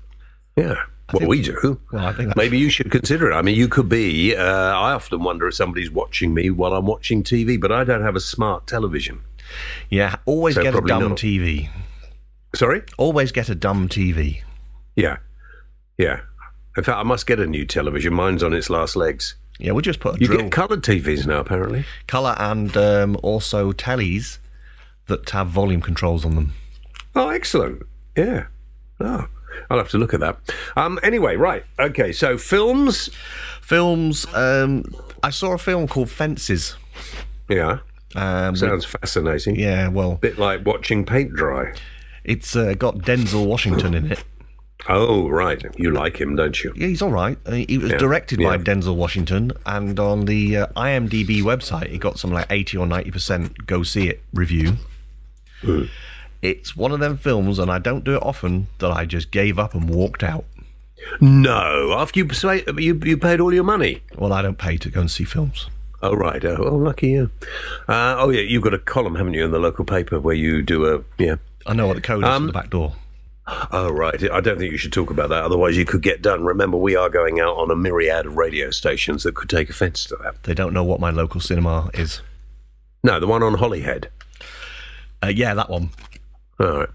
[0.57, 0.77] Yeah.
[1.13, 1.81] Well, we do.
[1.93, 3.35] Well, I think Maybe you should consider it.
[3.35, 4.37] I mean, you could be.
[4.37, 8.03] Uh, I often wonder if somebody's watching me while I'm watching TV, but I don't
[8.03, 9.21] have a smart television.
[9.91, 11.19] yeah, always So get a dumb not.
[11.19, 11.69] TV.
[12.55, 12.83] Sorry?
[12.97, 14.43] Always get a dumb TV.
[14.95, 15.17] Yeah.
[15.99, 16.21] Yeah.
[16.77, 18.15] In fact, I must get a new television.
[18.15, 19.35] Mine's on its last legs.
[19.61, 21.85] Yeah, we'll just put a You drill get coloured TVs now, apparently.
[22.07, 24.39] color and um, also tellies
[25.07, 26.53] that have volume controls on them.
[27.15, 27.83] Oh, excellent.
[28.17, 28.47] Yeah.
[29.01, 29.27] Oh,
[29.69, 30.39] I'll have to look at that.
[30.77, 30.99] Um.
[31.03, 31.65] Anyway, right.
[31.79, 32.13] Okay.
[32.13, 33.11] So films.
[33.63, 34.27] Films.
[34.35, 34.85] Um,
[35.23, 36.77] I saw a film called Fences.
[37.49, 37.79] Yeah.
[38.17, 39.55] Um, Sounds fascinating.
[39.57, 41.73] yeah, well, A Bit like watching paint dry.
[42.25, 44.25] it's uh, got Denzel Washington in it.
[44.89, 45.63] Oh, right.
[45.77, 46.73] You like him, don't you?
[46.75, 47.39] Yeah, he's all right.
[47.47, 48.63] Uh, He was Yeah, directed by yeah.
[48.63, 53.11] Denzel Washington, and on the uh, IMDb website, he got some like eighty or ninety
[53.11, 54.77] percent go see it review.
[55.61, 55.85] Hmm.
[56.43, 58.69] It's one of them films, and I don't do it often.
[58.79, 60.45] That I just gave up and walked out.
[61.21, 61.93] No.
[61.97, 64.03] After you persuade, you you paid all your money.
[64.17, 65.69] Well, I don't pay to go and see films.
[66.03, 66.43] Oh right.
[66.45, 67.31] Oh, oh lucky you.
[67.87, 68.41] Uh, oh yeah.
[68.41, 71.37] You've got a column, haven't you, in the local paper where you do a yeah.
[71.67, 72.95] I know what the code is Um, for the back door.
[73.47, 74.31] Oh right.
[74.31, 75.43] I don't think you should talk about that.
[75.45, 76.45] Otherwise, you could get done.
[76.45, 80.05] Remember, we are going out on a myriad of radio stations that could take offence
[80.07, 80.43] to that.
[80.45, 82.21] They don't know what my local cinema is.
[83.03, 84.11] No, the one on Hollyhead.
[85.23, 85.91] Uh, yeah, that one.
[86.61, 86.89] All right.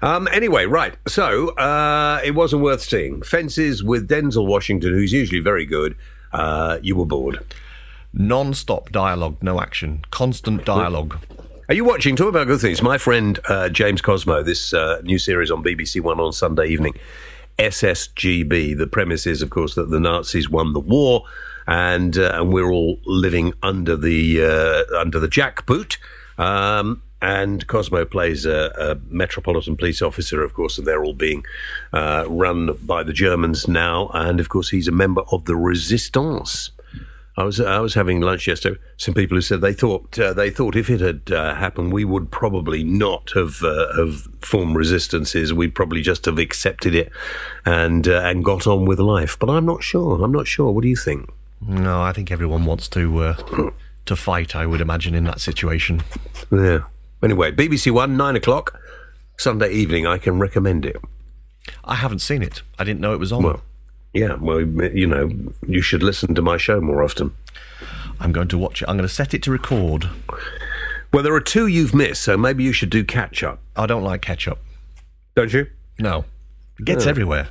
[0.00, 0.94] Um, anyway, right.
[1.08, 3.22] So uh, it wasn't worth seeing.
[3.22, 5.96] Fences with Denzel Washington, who's usually very good.
[6.32, 7.44] Uh, you were bored.
[8.12, 11.18] Non-stop dialogue, no action, constant dialogue.
[11.70, 12.16] Are you watching?
[12.16, 12.80] Talk about good things.
[12.80, 16.94] My friend uh, James Cosmo, this uh, new series on BBC One on Sunday evening,
[17.58, 18.78] SSGB.
[18.78, 21.24] The premise is, of course, that the Nazis won the war,
[21.66, 25.98] and uh, and we're all living under the uh, under the jackboot.
[26.38, 31.44] Um, and Cosmo plays a, a metropolitan police officer, of course, and they're all being
[31.92, 34.08] uh, run by the Germans now.
[34.14, 36.70] And of course, he's a member of the Resistance.
[37.38, 38.80] I was I was having lunch yesterday.
[38.96, 42.04] Some people who said they thought uh, they thought if it had uh, happened, we
[42.04, 45.54] would probably not have uh, have formed resistances.
[45.54, 47.12] We'd probably just have accepted it
[47.64, 49.38] and uh, and got on with life.
[49.38, 50.20] But I'm not sure.
[50.20, 50.72] I'm not sure.
[50.72, 51.30] What do you think?
[51.60, 53.70] No, I think everyone wants to uh,
[54.06, 54.56] to fight.
[54.56, 56.02] I would imagine in that situation.
[56.50, 56.86] Yeah.
[57.22, 58.80] Anyway, BBC One, nine o'clock,
[59.36, 60.08] Sunday evening.
[60.08, 60.96] I can recommend it.
[61.84, 62.62] I haven't seen it.
[62.80, 63.44] I didn't know it was on.
[63.44, 63.62] Well,
[64.12, 64.34] yeah.
[64.34, 65.30] Well, you know,
[65.66, 67.34] you should listen to my show more often.
[68.20, 68.88] I'm going to watch it.
[68.88, 70.08] I'm going to set it to record.
[71.12, 74.02] Well, there are two you've missed, so maybe you should do catch up, I don't
[74.02, 74.58] like catch up.
[75.34, 75.66] don't you?
[75.98, 76.24] No,
[76.78, 77.48] it gets everywhere.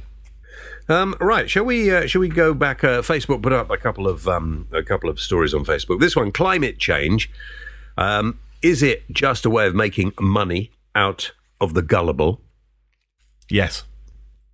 [0.89, 1.91] Um, right, shall we?
[1.91, 2.83] Uh, shall we go back?
[2.83, 5.99] Uh, Facebook put up a couple of um, a couple of stories on Facebook.
[5.99, 7.29] This one, climate change.
[7.97, 12.39] Um, is it just a way of making money out of the gullible?
[13.49, 13.83] Yes.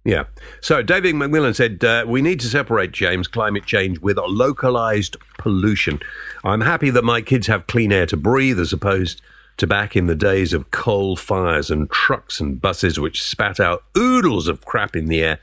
[0.05, 0.25] Yeah.
[0.59, 5.15] So David McMillan said uh, we need to separate James climate change with a localized
[5.37, 6.01] pollution.
[6.43, 9.21] I'm happy that my kids have clean air to breathe as opposed
[9.57, 13.83] to back in the days of coal fires and trucks and buses which spat out
[13.97, 15.39] oodles of crap in the air.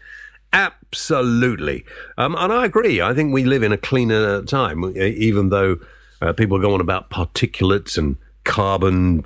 [0.53, 1.85] Absolutely.
[2.19, 3.01] Um, and I agree.
[3.01, 5.79] I think we live in a cleaner time, even though
[6.21, 9.25] uh, people go on about particulates and carbon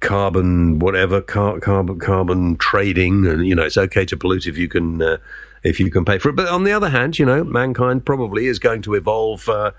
[0.00, 4.68] carbon whatever car, carbon carbon trading and you know it's okay to pollute if you
[4.68, 5.16] can uh,
[5.62, 6.36] if you can pay for it.
[6.36, 9.72] But on the other hand you know mankind probably is going to evolve uh,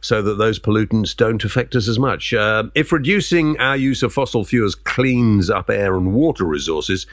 [0.00, 2.32] so that those pollutants don't affect us as much.
[2.32, 7.06] Uh, if reducing our use of fossil fuels cleans up air and water resources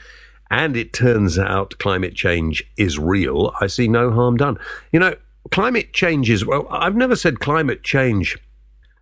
[0.50, 4.58] and it turns out climate change is real i see no harm done.
[4.92, 5.16] You know
[5.50, 8.38] climate change is well i've never said climate change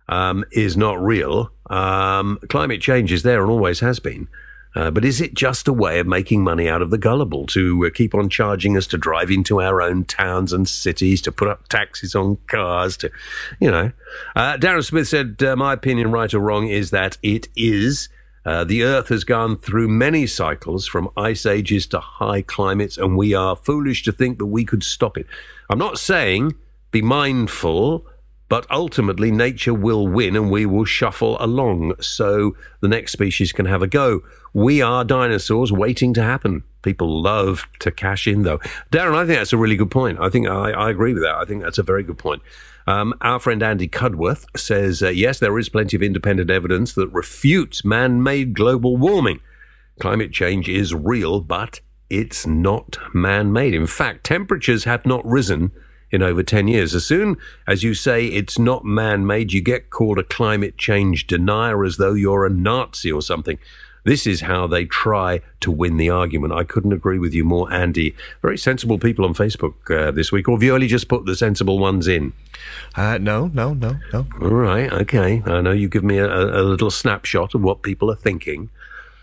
[0.09, 1.51] um, is not real.
[1.69, 4.27] Um, climate change is there and always has been.
[4.75, 7.85] Uh, but is it just a way of making money out of the gullible to
[7.85, 11.47] uh, keep on charging us to drive into our own towns and cities, to put
[11.47, 13.11] up taxes on cars, to,
[13.59, 13.91] you know?
[14.35, 18.09] Uh, Darren Smith said, uh, My opinion, right or wrong, is that it is.
[18.45, 23.15] Uh, the Earth has gone through many cycles from ice ages to high climates, and
[23.15, 25.27] we are foolish to think that we could stop it.
[25.69, 26.55] I'm not saying
[26.91, 28.05] be mindful,
[28.53, 33.65] But ultimately, nature will win and we will shuffle along so the next species can
[33.65, 34.21] have a go.
[34.53, 36.61] We are dinosaurs waiting to happen.
[36.83, 38.59] People love to cash in, though.
[38.91, 40.19] Darren, I think that's a really good point.
[40.19, 41.33] I think I, I agree with that.
[41.33, 42.43] I think that's a very good point.
[42.85, 47.07] Um, our friend Andy Cudworth says, uh, yes, there is plenty of independent evidence that
[47.07, 49.39] refutes man made global warming.
[49.99, 53.73] Climate change is real, but it's not man made.
[53.73, 55.71] In fact, temperatures have not risen
[56.13, 56.93] in over 10 years.
[56.93, 61.25] As soon as you say it's not man made, you get called a climate change
[61.25, 63.57] denier as though you're a Nazi or something.
[64.05, 66.53] This is how they try to win the argument.
[66.53, 68.15] I couldn't agree with you more, Andy.
[68.41, 70.47] Very sensible people on Facebook uh, this week.
[70.47, 72.33] Or have you only just put the sensible ones in?
[72.95, 74.27] Uh, no, no, no, no.
[74.41, 75.41] All right, okay.
[75.45, 78.69] I know you give me a, a little snapshot of what people are thinking.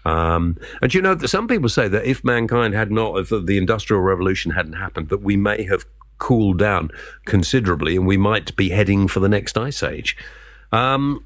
[0.06, 4.00] Um, and you know, some people say that if mankind had not, if the Industrial
[4.00, 5.84] Revolution hadn't happened, that we may have
[6.20, 6.90] cooled down
[7.24, 10.16] considerably and we might be heading for the next ice age.
[10.70, 11.24] Um,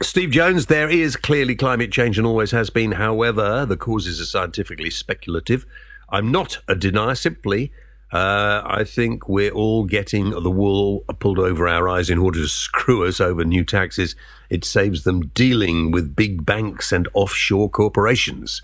[0.00, 2.92] Steve Jones, there is clearly climate change and always has been.
[2.92, 5.64] However, the causes are scientifically speculative.
[6.08, 7.72] I'm not a denier, simply.
[8.12, 12.48] Uh, I think we're all getting the wool pulled over our eyes in order to
[12.48, 14.16] screw us over new taxes.
[14.50, 18.60] It saves them dealing with big banks and offshore corporations.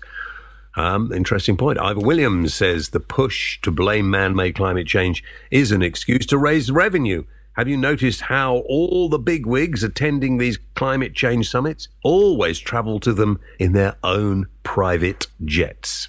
[0.79, 1.77] Um, interesting point.
[1.77, 6.37] Ivor Williams says the push to blame man made climate change is an excuse to
[6.37, 7.25] raise revenue.
[7.57, 13.01] Have you noticed how all the big wigs attending these climate change summits always travel
[13.01, 16.07] to them in their own private jets?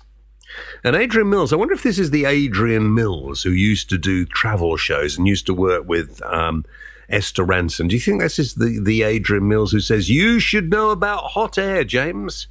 [0.85, 4.25] And Adrian Mills, I wonder if this is the Adrian Mills who used to do
[4.25, 6.65] travel shows and used to work with um,
[7.09, 7.89] Esther Rantzen.
[7.89, 11.33] Do you think this is the, the Adrian Mills who says, You should know about
[11.33, 12.47] hot air, James?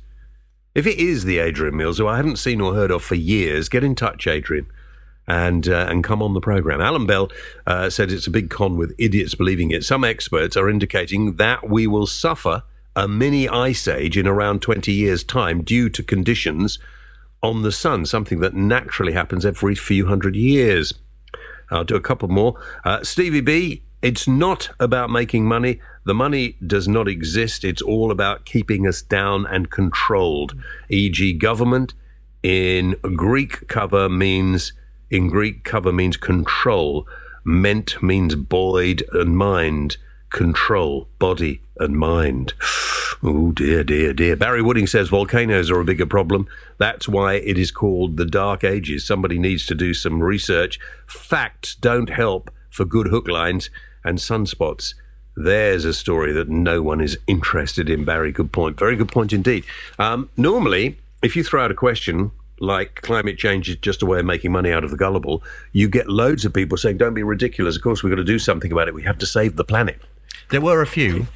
[0.75, 3.69] If it is the Adrian Mills, who I haven't seen or heard of for years,
[3.69, 4.67] get in touch, Adrian,
[5.27, 6.81] and uh, and come on the program.
[6.81, 7.29] Alan Bell
[7.67, 9.83] uh, said it's a big con with idiots believing it.
[9.83, 12.63] Some experts are indicating that we will suffer
[12.95, 16.79] a mini ice age in around 20 years' time due to conditions
[17.41, 20.93] on the sun, something that naturally happens every few hundred years.
[21.71, 22.59] I'll do a couple more.
[22.83, 25.79] Uh, Stevie B, it's not about making money.
[26.05, 27.63] The money does not exist.
[27.63, 30.55] It's all about keeping us down and controlled.
[30.89, 31.93] E.g., government
[32.41, 34.73] in Greek cover means
[35.09, 37.07] in Greek cover means control.
[37.43, 39.97] Ment means void and mind.
[40.29, 42.53] Control, body and mind.
[43.21, 44.37] Oh dear, dear, dear.
[44.37, 46.47] Barry Wooding says volcanoes are a bigger problem.
[46.77, 49.05] That's why it is called the Dark Ages.
[49.05, 50.79] Somebody needs to do some research.
[51.05, 53.69] Facts don't help for good hook lines
[54.03, 54.93] and sunspots.
[55.35, 58.31] There's a story that no one is interested in, Barry.
[58.31, 58.77] Good point.
[58.77, 59.63] Very good point indeed.
[59.97, 64.19] Um, normally, if you throw out a question like climate change is just a way
[64.19, 65.41] of making money out of the gullible,
[65.71, 67.77] you get loads of people saying, don't be ridiculous.
[67.77, 68.93] Of course, we've got to do something about it.
[68.93, 70.01] We have to save the planet.
[70.49, 71.27] There were a few.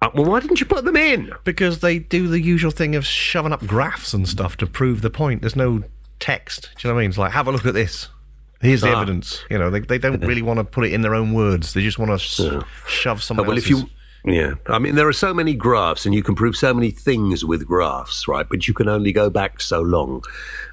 [0.00, 1.32] Uh, well, why didn't you put them in?
[1.44, 5.10] Because they do the usual thing of shoving up graphs and stuff to prove the
[5.10, 5.42] point.
[5.42, 5.84] There's no
[6.18, 6.70] text.
[6.76, 7.10] Do you know what I mean?
[7.10, 8.08] It's like, have a look at this.
[8.62, 9.44] Here's the evidence.
[9.50, 11.74] You know, they, they don't really want to put it in their own words.
[11.74, 13.90] They just want to s- shove someone Oh, well, if you,
[14.24, 17.44] yeah, I mean, there are so many graphs, and you can prove so many things
[17.44, 18.46] with graphs, right?
[18.48, 20.22] But you can only go back so long.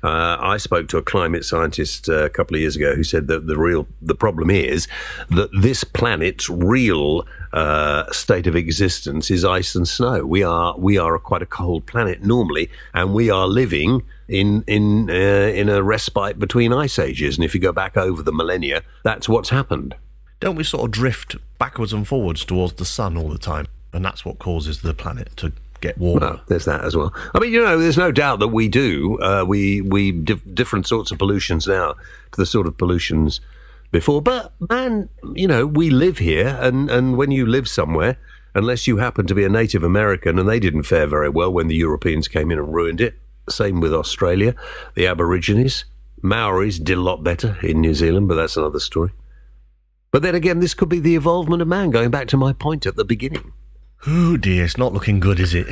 [0.03, 3.25] Uh, I spoke to a climate scientist uh, a couple of years ago who said
[3.27, 4.87] that the real the problem is
[5.31, 10.23] that this planet's real uh, state of existence is ice and snow.
[10.27, 15.09] We are we are quite a cold planet normally, and we are living in in
[15.09, 17.37] uh, in a respite between ice ages.
[17.37, 19.95] And if you go back over the millennia, that's what's happened.
[20.39, 24.05] don't we sort of drift backwards and forwards towards the sun all the time, and
[24.05, 25.51] that's what causes the planet to
[25.81, 26.19] get warmer.
[26.19, 27.13] Well, there's that as well.
[27.33, 29.17] I mean, you know, there's no doubt that we do.
[29.21, 33.41] Uh, we we dif- different sorts of pollutions now to the sort of pollutions
[33.91, 34.21] before.
[34.21, 38.17] But man, you know, we live here, and and when you live somewhere,
[38.53, 41.67] unless you happen to be a Native American, and they didn't fare very well when
[41.67, 43.15] the Europeans came in and ruined it.
[43.49, 44.55] Same with Australia,
[44.95, 45.85] the Aborigines,
[46.21, 49.11] Maoris did a lot better in New Zealand, but that's another story.
[50.11, 52.85] But then again, this could be the evolvement of man, going back to my point
[52.85, 53.53] at the beginning.
[54.07, 55.67] Oh dear, it's not looking good, is it?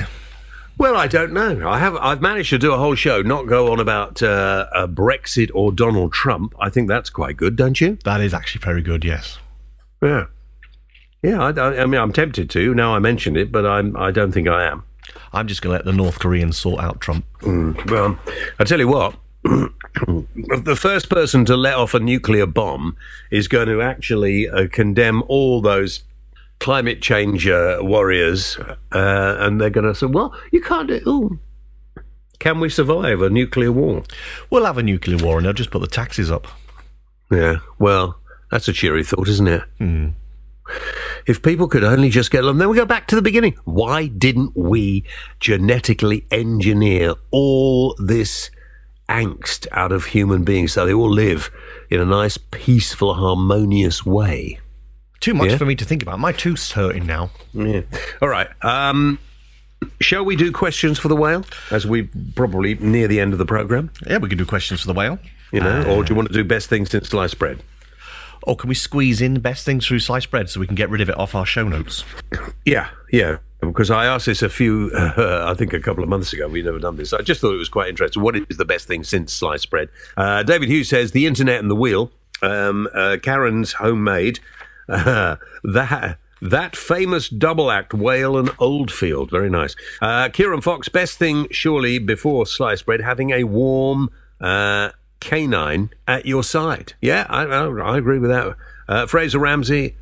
[0.78, 1.68] Well, I don't know.
[1.68, 1.96] I have.
[1.96, 6.14] I've managed to do a whole show, not go on about uh, Brexit or Donald
[6.14, 6.54] Trump.
[6.60, 7.98] I think that's quite good, don't you?
[8.04, 9.40] That is actually very good, yes.
[10.04, 10.26] Yeah.
[11.24, 11.42] Yeah.
[11.42, 12.94] I, I, I mean, I'm tempted to now.
[12.94, 13.98] I mentioned it, but I'm.
[13.98, 14.84] I don't think I am.
[15.34, 17.26] I'm just going to let the North Koreans sort out Trump.
[17.43, 18.18] Well,
[18.60, 19.16] I tell you what.
[19.43, 22.97] the first person to let off a nuclear bomb
[23.32, 26.03] is going to actually uh, condemn all those
[26.60, 28.58] climate change uh, warriors,
[28.91, 31.39] uh, and they're going to say, "Well, you can't do." Ooh.
[32.39, 34.03] Can we survive a nuclear war?
[34.49, 36.47] We'll have a nuclear war and they'll just put the taxes up.
[37.32, 38.20] Yeah, well,
[38.51, 39.64] that's a cheery thought, isn't it?
[41.28, 43.56] If people could only just get along, then we go back to the beginning.
[43.66, 45.04] Why didn't we
[45.42, 48.50] genetically engineer all this
[49.10, 51.50] angst out of human beings so they all live
[51.90, 54.60] in a nice, peaceful, harmonious way?
[55.20, 55.58] Too much Yeah.
[55.58, 56.20] for me to think about.
[56.20, 57.32] My tooth's hurting now.
[57.54, 57.82] Yeah.
[58.22, 58.48] All right.
[58.64, 59.20] Um,
[60.00, 62.04] shall we do questions for the whale as we
[62.36, 63.90] probably near the end of the program?
[64.08, 65.20] Yeah, we can do questions for the whale.
[65.52, 67.64] You know, or do you want to do best things since sliced bread?
[68.48, 70.89] Or can we squeeze in the best things through sliced bread so we can get
[70.89, 72.06] rid of it off our show notes?
[72.66, 73.39] Yeah, yeah.
[73.60, 76.48] Because I asked this a few, uh, I think a couple of months ago.
[76.48, 77.12] We've never done this.
[77.12, 78.24] I just thought it was quite interesting.
[78.24, 79.89] What is the best thing since sliced bread?
[80.16, 82.10] Uh, David Hughes says the internet and the wheel.
[82.41, 84.39] Um, uh, Karen's homemade.
[85.64, 89.32] That that famous double act whale and Oldfield.
[89.32, 89.76] Very nice.
[90.02, 90.88] Uh, Kieran Fox.
[90.88, 96.93] Best thing surely before sliced bread having a warm uh, canine at your side.
[97.01, 98.55] Yeah, I, I, I agree with that.
[98.88, 99.95] Uh, Fraser Ramsey.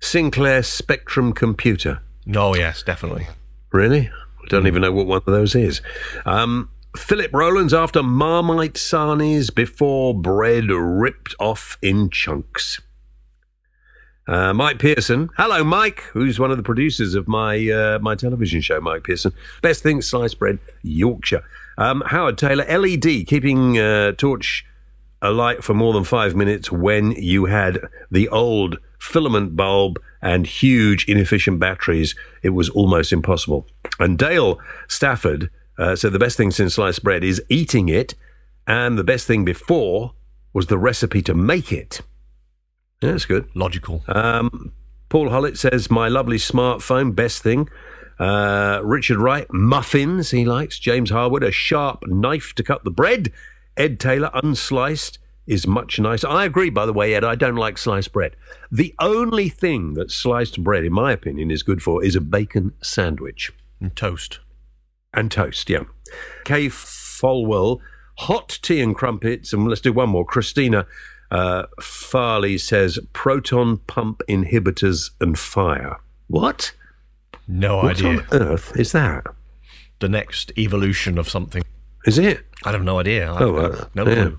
[0.00, 2.00] Sinclair Spectrum computer.
[2.34, 3.28] Oh, yes, definitely.
[3.72, 4.08] Really?
[4.08, 5.80] I don't even know what one of those is.
[6.24, 12.80] Um, Philip Rowlands after Marmite sarnies before bread ripped off in chunks.
[14.28, 15.30] Uh, Mike Pearson.
[15.36, 19.32] Hello, Mike, who's one of the producers of my uh, my television show, Mike Pearson.
[19.62, 21.44] Best thing, sliced bread, Yorkshire.
[21.78, 24.64] Um, Howard Taylor, LED, keeping uh, torch
[25.22, 31.08] alight for more than five minutes when you had the old filament bulb and huge
[31.08, 32.14] inefficient batteries.
[32.42, 33.66] It was almost impossible.
[33.98, 34.58] And Dale
[34.88, 38.14] Stafford uh, said the best thing since sliced bread is eating it,
[38.66, 40.12] and the best thing before
[40.52, 42.00] was the recipe to make it.
[43.02, 43.48] Yeah, that's good.
[43.54, 44.02] Logical.
[44.08, 44.72] Um,
[45.08, 47.68] Paul Hollett says, My lovely smartphone, best thing.
[48.18, 50.78] Uh, Richard Wright, muffins, he likes.
[50.78, 53.32] James Harwood, a sharp knife to cut the bread.
[53.76, 56.26] Ed Taylor, unsliced is much nicer.
[56.26, 58.34] I agree, by the way, Ed, I don't like sliced bread.
[58.72, 62.72] The only thing that sliced bread, in my opinion, is good for is a bacon
[62.82, 64.40] sandwich And toast.
[65.14, 65.84] and toast, yeah.
[66.44, 67.80] Kay Folwell,
[68.18, 69.52] hot tea and crumpets.
[69.52, 70.24] And let's do one more.
[70.24, 70.86] Christina
[71.30, 75.98] uh, Farley says proton pump inhibitors and fire.
[76.28, 76.72] What?
[77.48, 78.08] No What idea.
[78.08, 79.24] on earth is that?
[80.00, 81.62] The next evolution of something.
[82.04, 82.44] Is it?
[82.64, 83.32] I have no idea.
[83.32, 84.14] I Oh, uh, no yeah.
[84.14, 84.38] clue.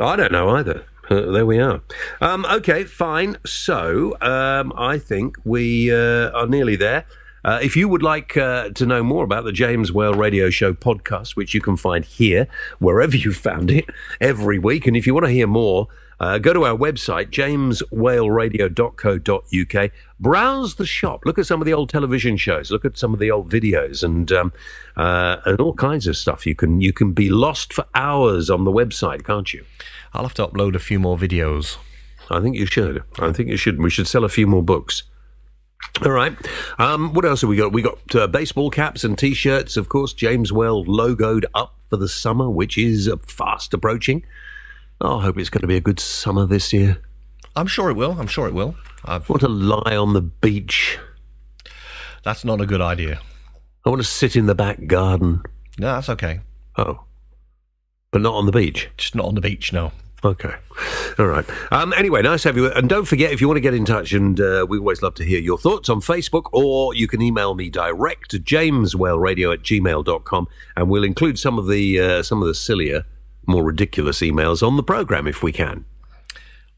[0.00, 0.84] I don't know either.
[1.10, 1.82] Uh, there we are.
[2.20, 3.36] Um, okay, fine.
[3.44, 7.04] So um, I think we uh, are nearly there.
[7.44, 10.72] Uh, if you would like uh, to know more about the James Whale Radio Show
[10.72, 12.46] podcast, which you can find here,
[12.78, 13.84] wherever you found it,
[14.20, 15.88] every week, and if you want to hear more,
[16.22, 19.90] uh, go to our website, jameswhaleradio.co.uk.
[20.20, 21.22] Browse the shop.
[21.24, 22.70] Look at some of the old television shows.
[22.70, 24.52] Look at some of the old videos and um,
[24.96, 26.46] uh, and all kinds of stuff.
[26.46, 29.64] You can you can be lost for hours on the website, can't you?
[30.14, 31.78] I'll have to upload a few more videos.
[32.30, 33.02] I think you should.
[33.18, 33.82] I think you should.
[33.82, 35.02] We should sell a few more books.
[36.04, 36.36] All right.
[36.78, 37.72] Um, what else have we got?
[37.72, 40.12] We got uh, baseball caps and t-shirts, of course.
[40.12, 44.24] James Whale logoed up for the summer, which is fast approaching.
[45.04, 46.98] Oh, I hope it's going to be a good summer this year.
[47.56, 48.12] I'm sure it will.
[48.20, 48.76] I'm sure it will.
[49.04, 50.96] I've, I want to lie on the beach.
[52.22, 53.20] that's not a good idea.
[53.84, 55.42] I want to sit in the back garden.
[55.76, 56.38] No, that's okay.
[56.78, 57.02] Oh,
[58.12, 58.90] but not on the beach.
[58.96, 59.90] Just not on the beach, no.
[60.24, 60.54] Okay.
[61.18, 61.44] All right.
[61.72, 62.70] Um, anyway, nice to have you.
[62.70, 65.14] And don't forget, if you want to get in touch, and uh, we always love
[65.14, 69.62] to hear your thoughts on Facebook, or you can email me direct to jameswhaleradio at
[69.62, 70.46] gmail.com,
[70.76, 73.04] and we'll include some of the uh, some of the sillier,
[73.46, 75.84] more ridiculous emails on the program if we can.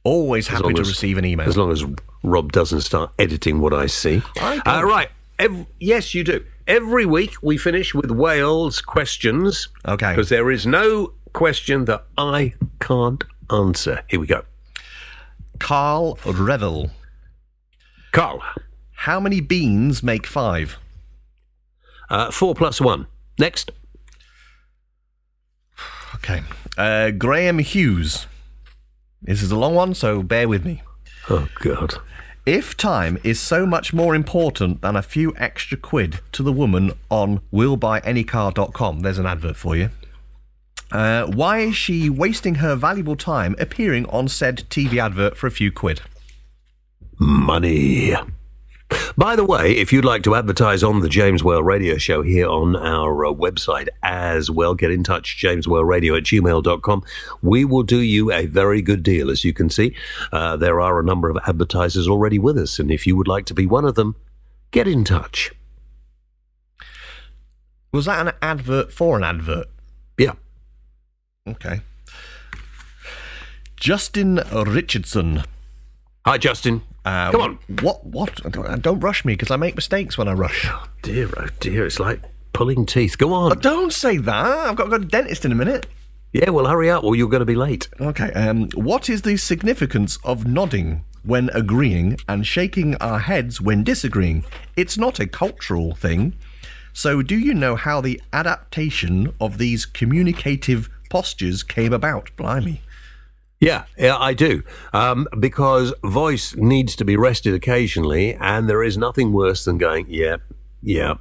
[0.02, 1.48] Always happy to as- receive an email.
[1.48, 1.84] As long as
[2.22, 4.22] Rob doesn't start editing what I see.
[4.40, 4.58] I.
[4.64, 5.08] Uh, right.
[5.38, 6.44] Ev- yes, you do.
[6.66, 9.68] Every week we finish with Whale's questions.
[9.86, 10.12] Okay.
[10.12, 14.02] Because there is no question that I can't answer.
[14.08, 14.44] Here we go.
[15.58, 16.90] Carl Revel.
[18.12, 18.42] Carl.
[18.92, 20.78] How many beans make five?
[22.08, 23.06] Uh, four plus one.
[23.38, 23.70] Next.
[26.24, 26.42] Okay.
[26.78, 28.26] Uh, Graham Hughes.
[29.20, 30.82] This is a long one, so bear with me.
[31.28, 31.96] Oh, God.
[32.46, 36.92] If time is so much more important than a few extra quid to the woman
[37.10, 39.90] on webuyanycar.com, there's an advert for you.
[40.90, 45.50] Uh, why is she wasting her valuable time appearing on said TV advert for a
[45.50, 46.00] few quid?
[47.18, 48.14] Money.
[49.16, 52.48] By the way, if you'd like to advertise on the James Whale Radio Show here
[52.48, 57.02] on our uh, website as well, get in touch, jameswhaleradio at gmail.com.
[57.40, 59.30] We will do you a very good deal.
[59.30, 59.94] As you can see,
[60.32, 63.46] uh, there are a number of advertisers already with us, and if you would like
[63.46, 64.16] to be one of them,
[64.70, 65.52] get in touch.
[67.92, 69.68] Was that an advert for an advert?
[70.18, 70.32] Yeah.
[71.46, 71.80] Okay.
[73.76, 75.44] Justin Richardson.
[76.26, 76.82] Hi, Justin.
[77.04, 77.58] Uh, Come on.
[77.82, 78.04] What?
[78.06, 78.34] What?
[78.50, 80.66] Don't, don't rush me because I make mistakes when I rush.
[80.68, 82.20] Oh Dear, oh dear, it's like
[82.52, 83.18] pulling teeth.
[83.18, 83.58] Go on.
[83.58, 84.46] Don't say that.
[84.46, 85.86] I've got to go to the dentist in a minute.
[86.32, 87.88] Yeah, well, hurry up, or you're going to be late.
[88.00, 88.32] Okay.
[88.32, 94.44] Um, what is the significance of nodding when agreeing and shaking our heads when disagreeing?
[94.76, 96.34] It's not a cultural thing.
[96.92, 102.30] So, do you know how the adaptation of these communicative postures came about?
[102.36, 102.80] Blimey.
[103.64, 104.62] Yeah, yeah, I do.
[104.92, 110.04] Um, because voice needs to be rested occasionally, and there is nothing worse than going,
[110.06, 110.36] yeah,
[110.82, 111.14] yeah,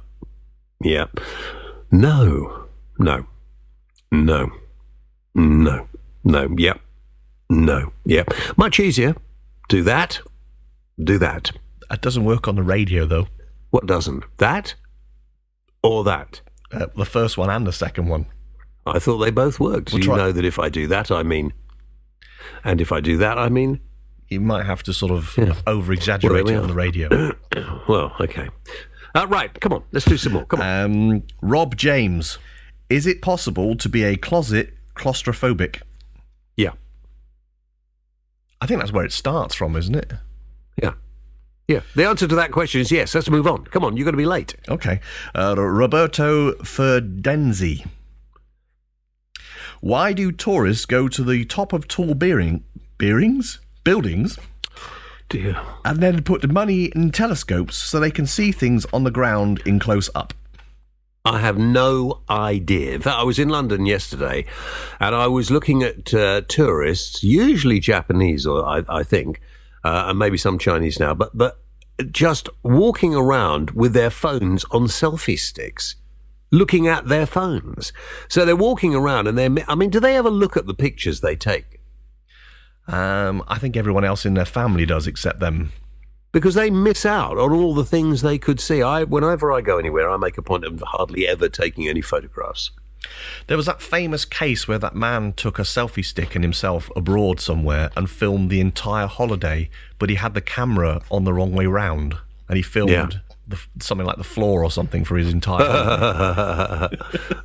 [0.82, 1.06] yeah.
[1.90, 2.66] No,
[2.98, 3.26] no,
[4.12, 4.50] no,
[5.34, 5.88] no,
[6.22, 6.74] no, yeah,
[7.48, 8.24] no, yeah.
[8.58, 9.14] Much easier.
[9.70, 10.20] Do that,
[11.02, 11.52] do that.
[11.88, 13.28] That doesn't work on the radio, though.
[13.70, 14.22] What doesn't?
[14.36, 14.74] That
[15.82, 16.42] or that?
[16.70, 18.26] Uh, the first one and the second one.
[18.84, 19.92] I thought they both worked.
[19.92, 21.54] We'll you try- know that if I do that, I mean.
[22.64, 23.80] And if I do that, I mean.
[24.28, 25.54] You might have to sort of Yeah.
[25.66, 27.32] over exaggerate Well, it on the radio.
[27.88, 28.48] Well, okay.
[29.14, 29.84] Uh, right, come on.
[29.92, 30.46] Let's do some more.
[30.46, 30.84] Come on.
[30.84, 32.38] um, Rob James.
[32.88, 35.82] Is it possible to be a closet claustrophobic?
[36.56, 36.70] yeah.
[38.60, 40.14] I think that's where it starts from, isn't it?
[40.82, 40.94] Yeah.
[41.68, 41.80] Yeah.
[41.94, 43.14] The answer to that question is yes.
[43.14, 43.64] Let's move on.
[43.66, 43.96] Come on.
[43.96, 44.54] You're going to be late.
[44.68, 45.00] Okay.
[45.34, 47.86] Uh, Roberto Ferdenzi.
[49.84, 52.64] Why do tourists go to the top of tall bearing,
[52.96, 53.60] bearings?
[53.84, 54.38] Buildings?
[55.28, 55.60] Dear.
[55.84, 59.78] And then put money in telescopes so they can see things on the ground in
[59.78, 60.32] close up?
[61.26, 62.94] I have no idea.
[62.94, 64.46] In fact, I was in London yesterday
[65.00, 69.42] and I was looking at uh, tourists, usually Japanese, or I, I think,
[69.84, 71.60] uh, and maybe some Chinese now, but, but
[72.10, 75.96] just walking around with their phones on selfie sticks,
[76.54, 77.92] looking at their phones.
[78.28, 81.20] So they're walking around and they're, I mean, do they ever look at the pictures
[81.20, 81.80] they take?
[82.86, 85.72] Um, I think everyone else in their family does except them.
[86.32, 88.82] because they miss out on all the things they could see.
[88.82, 92.72] I, whenever I go anywhere, I make a point of hardly ever taking any photographs.
[93.46, 97.38] There was that famous case where that man took a selfie stick and himself abroad
[97.38, 101.66] somewhere and filmed the entire holiday, but he had the camera on the wrong way
[101.66, 102.16] round,
[102.48, 103.08] and he filmed Yeah.
[103.46, 105.58] The, something like the floor or something for his entire.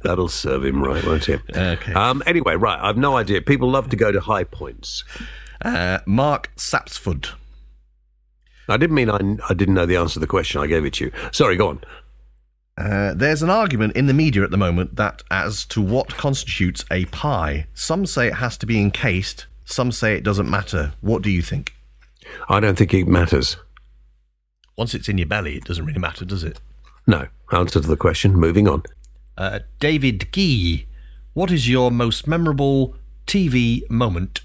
[0.03, 1.41] That'll serve him right, won't it?
[1.55, 1.93] Okay.
[1.93, 2.79] Um, anyway, right.
[2.81, 3.41] I've no idea.
[3.41, 5.03] People love to go to high points.
[5.61, 7.29] uh, Mark Sapsford.
[8.67, 9.19] I didn't mean I,
[9.49, 10.61] I didn't know the answer to the question.
[10.61, 11.11] I gave it to you.
[11.31, 11.81] Sorry, go on.
[12.77, 16.85] Uh, there's an argument in the media at the moment that as to what constitutes
[16.89, 17.67] a pie.
[17.73, 19.47] Some say it has to be encased.
[19.65, 20.93] Some say it doesn't matter.
[21.01, 21.73] What do you think?
[22.47, 23.57] I don't think it matters.
[24.79, 26.61] Once it's in your belly, it doesn't really matter, does it?
[27.05, 27.27] No.
[27.51, 28.33] Answer to the question.
[28.33, 28.83] Moving on.
[29.37, 30.87] Uh, David Gee,
[31.33, 32.95] what is your most memorable
[33.27, 34.39] TV moment?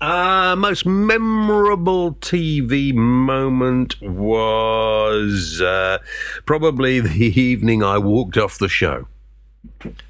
[0.00, 5.98] Uh, most memorable TV moment was uh,
[6.44, 9.06] probably the evening I walked off the show.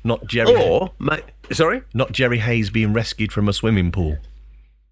[0.03, 0.57] Not Jerry.
[0.57, 1.18] Or, ma-
[1.53, 1.83] sorry?
[1.93, 4.16] Not Jerry Hayes being rescued from a swimming pool.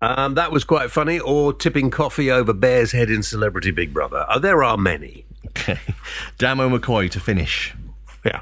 [0.01, 1.19] Um, that was quite funny.
[1.19, 4.25] Or tipping coffee over Bear's head in Celebrity Big Brother.
[4.29, 5.25] Uh, there are many.
[5.49, 5.79] Okay.
[6.39, 7.75] Damo McCoy to finish.
[8.25, 8.41] Yeah,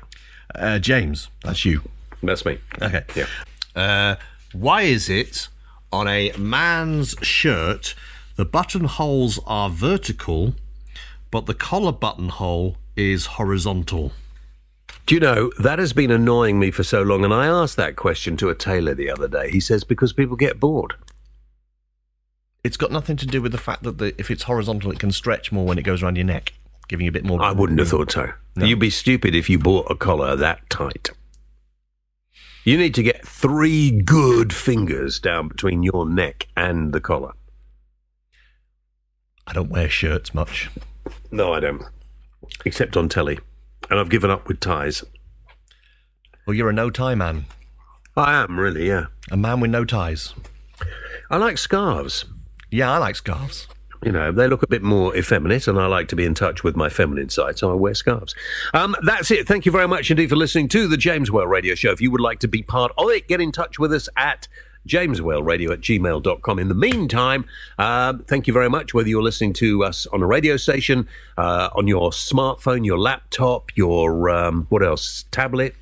[0.54, 1.82] Uh, James, that's you.
[2.22, 2.58] that's me.
[2.82, 3.04] Okay.
[3.14, 3.26] Yeah.
[3.74, 4.16] Uh,
[4.52, 5.48] why is it
[5.92, 7.94] on a man's shirt
[8.36, 10.54] the buttonholes are vertical,
[11.30, 14.12] but the collar buttonhole is horizontal?
[15.06, 17.22] Do you know, that has been annoying me for so long.
[17.24, 19.50] And I asked that question to a tailor the other day.
[19.50, 20.94] He says, because people get bored.
[22.66, 25.12] It's got nothing to do with the fact that the, if it's horizontal, it can
[25.12, 26.52] stretch more when it goes around your neck,
[26.88, 27.40] giving you a bit more.
[27.40, 28.32] I wouldn't have thought so.
[28.56, 31.10] You'd be stupid if you bought a collar that tight.
[32.64, 37.34] You need to get three good fingers down between your neck and the collar.
[39.46, 40.68] I don't wear shirts much.
[41.30, 41.84] No, I don't.
[42.64, 43.38] Except on telly.
[43.88, 45.04] And I've given up with ties.
[46.48, 47.44] Well, you're a no tie man.
[48.16, 49.06] I am, really, yeah.
[49.30, 50.34] A man with no ties.
[51.30, 52.24] I like scarves.
[52.76, 53.66] Yeah, I like scarves.
[54.04, 56.62] You know, they look a bit more effeminate, and I like to be in touch
[56.62, 58.34] with my feminine side, so I wear scarves.
[58.74, 59.48] Um, that's it.
[59.48, 61.90] Thank you very much indeed for listening to the James Whale Radio Show.
[61.90, 64.46] If you would like to be part of it, get in touch with us at
[64.86, 66.58] jameswhaleradio at gmail.com.
[66.58, 67.46] In the meantime,
[67.78, 71.08] um, thank you very much, whether you're listening to us on a radio station,
[71.38, 75.74] uh, on your smartphone, your laptop, your, um, what else, tablet.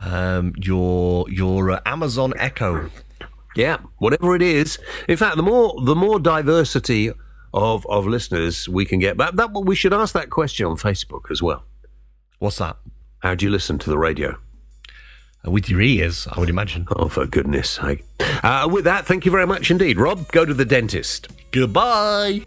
[0.00, 2.90] Um, your your uh, Amazon Echo.
[3.54, 4.78] Yeah, whatever it is.
[5.08, 7.10] In fact, the more the more diversity
[7.52, 11.30] of of listeners we can get, that, that we should ask that question on Facebook
[11.30, 11.64] as well.
[12.38, 12.76] What's that?
[13.20, 14.36] How do you listen to the radio?
[15.46, 16.86] Uh, with your ears, I would imagine.
[16.96, 18.04] Oh, for goodness sake!
[18.42, 20.30] Uh, with that, thank you very much indeed, Rob.
[20.32, 21.28] Go to the dentist.
[21.50, 22.42] Goodbye.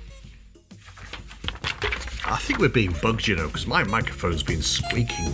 [2.27, 5.33] I think we're being bugged, you know, because my microphone's been squeaking.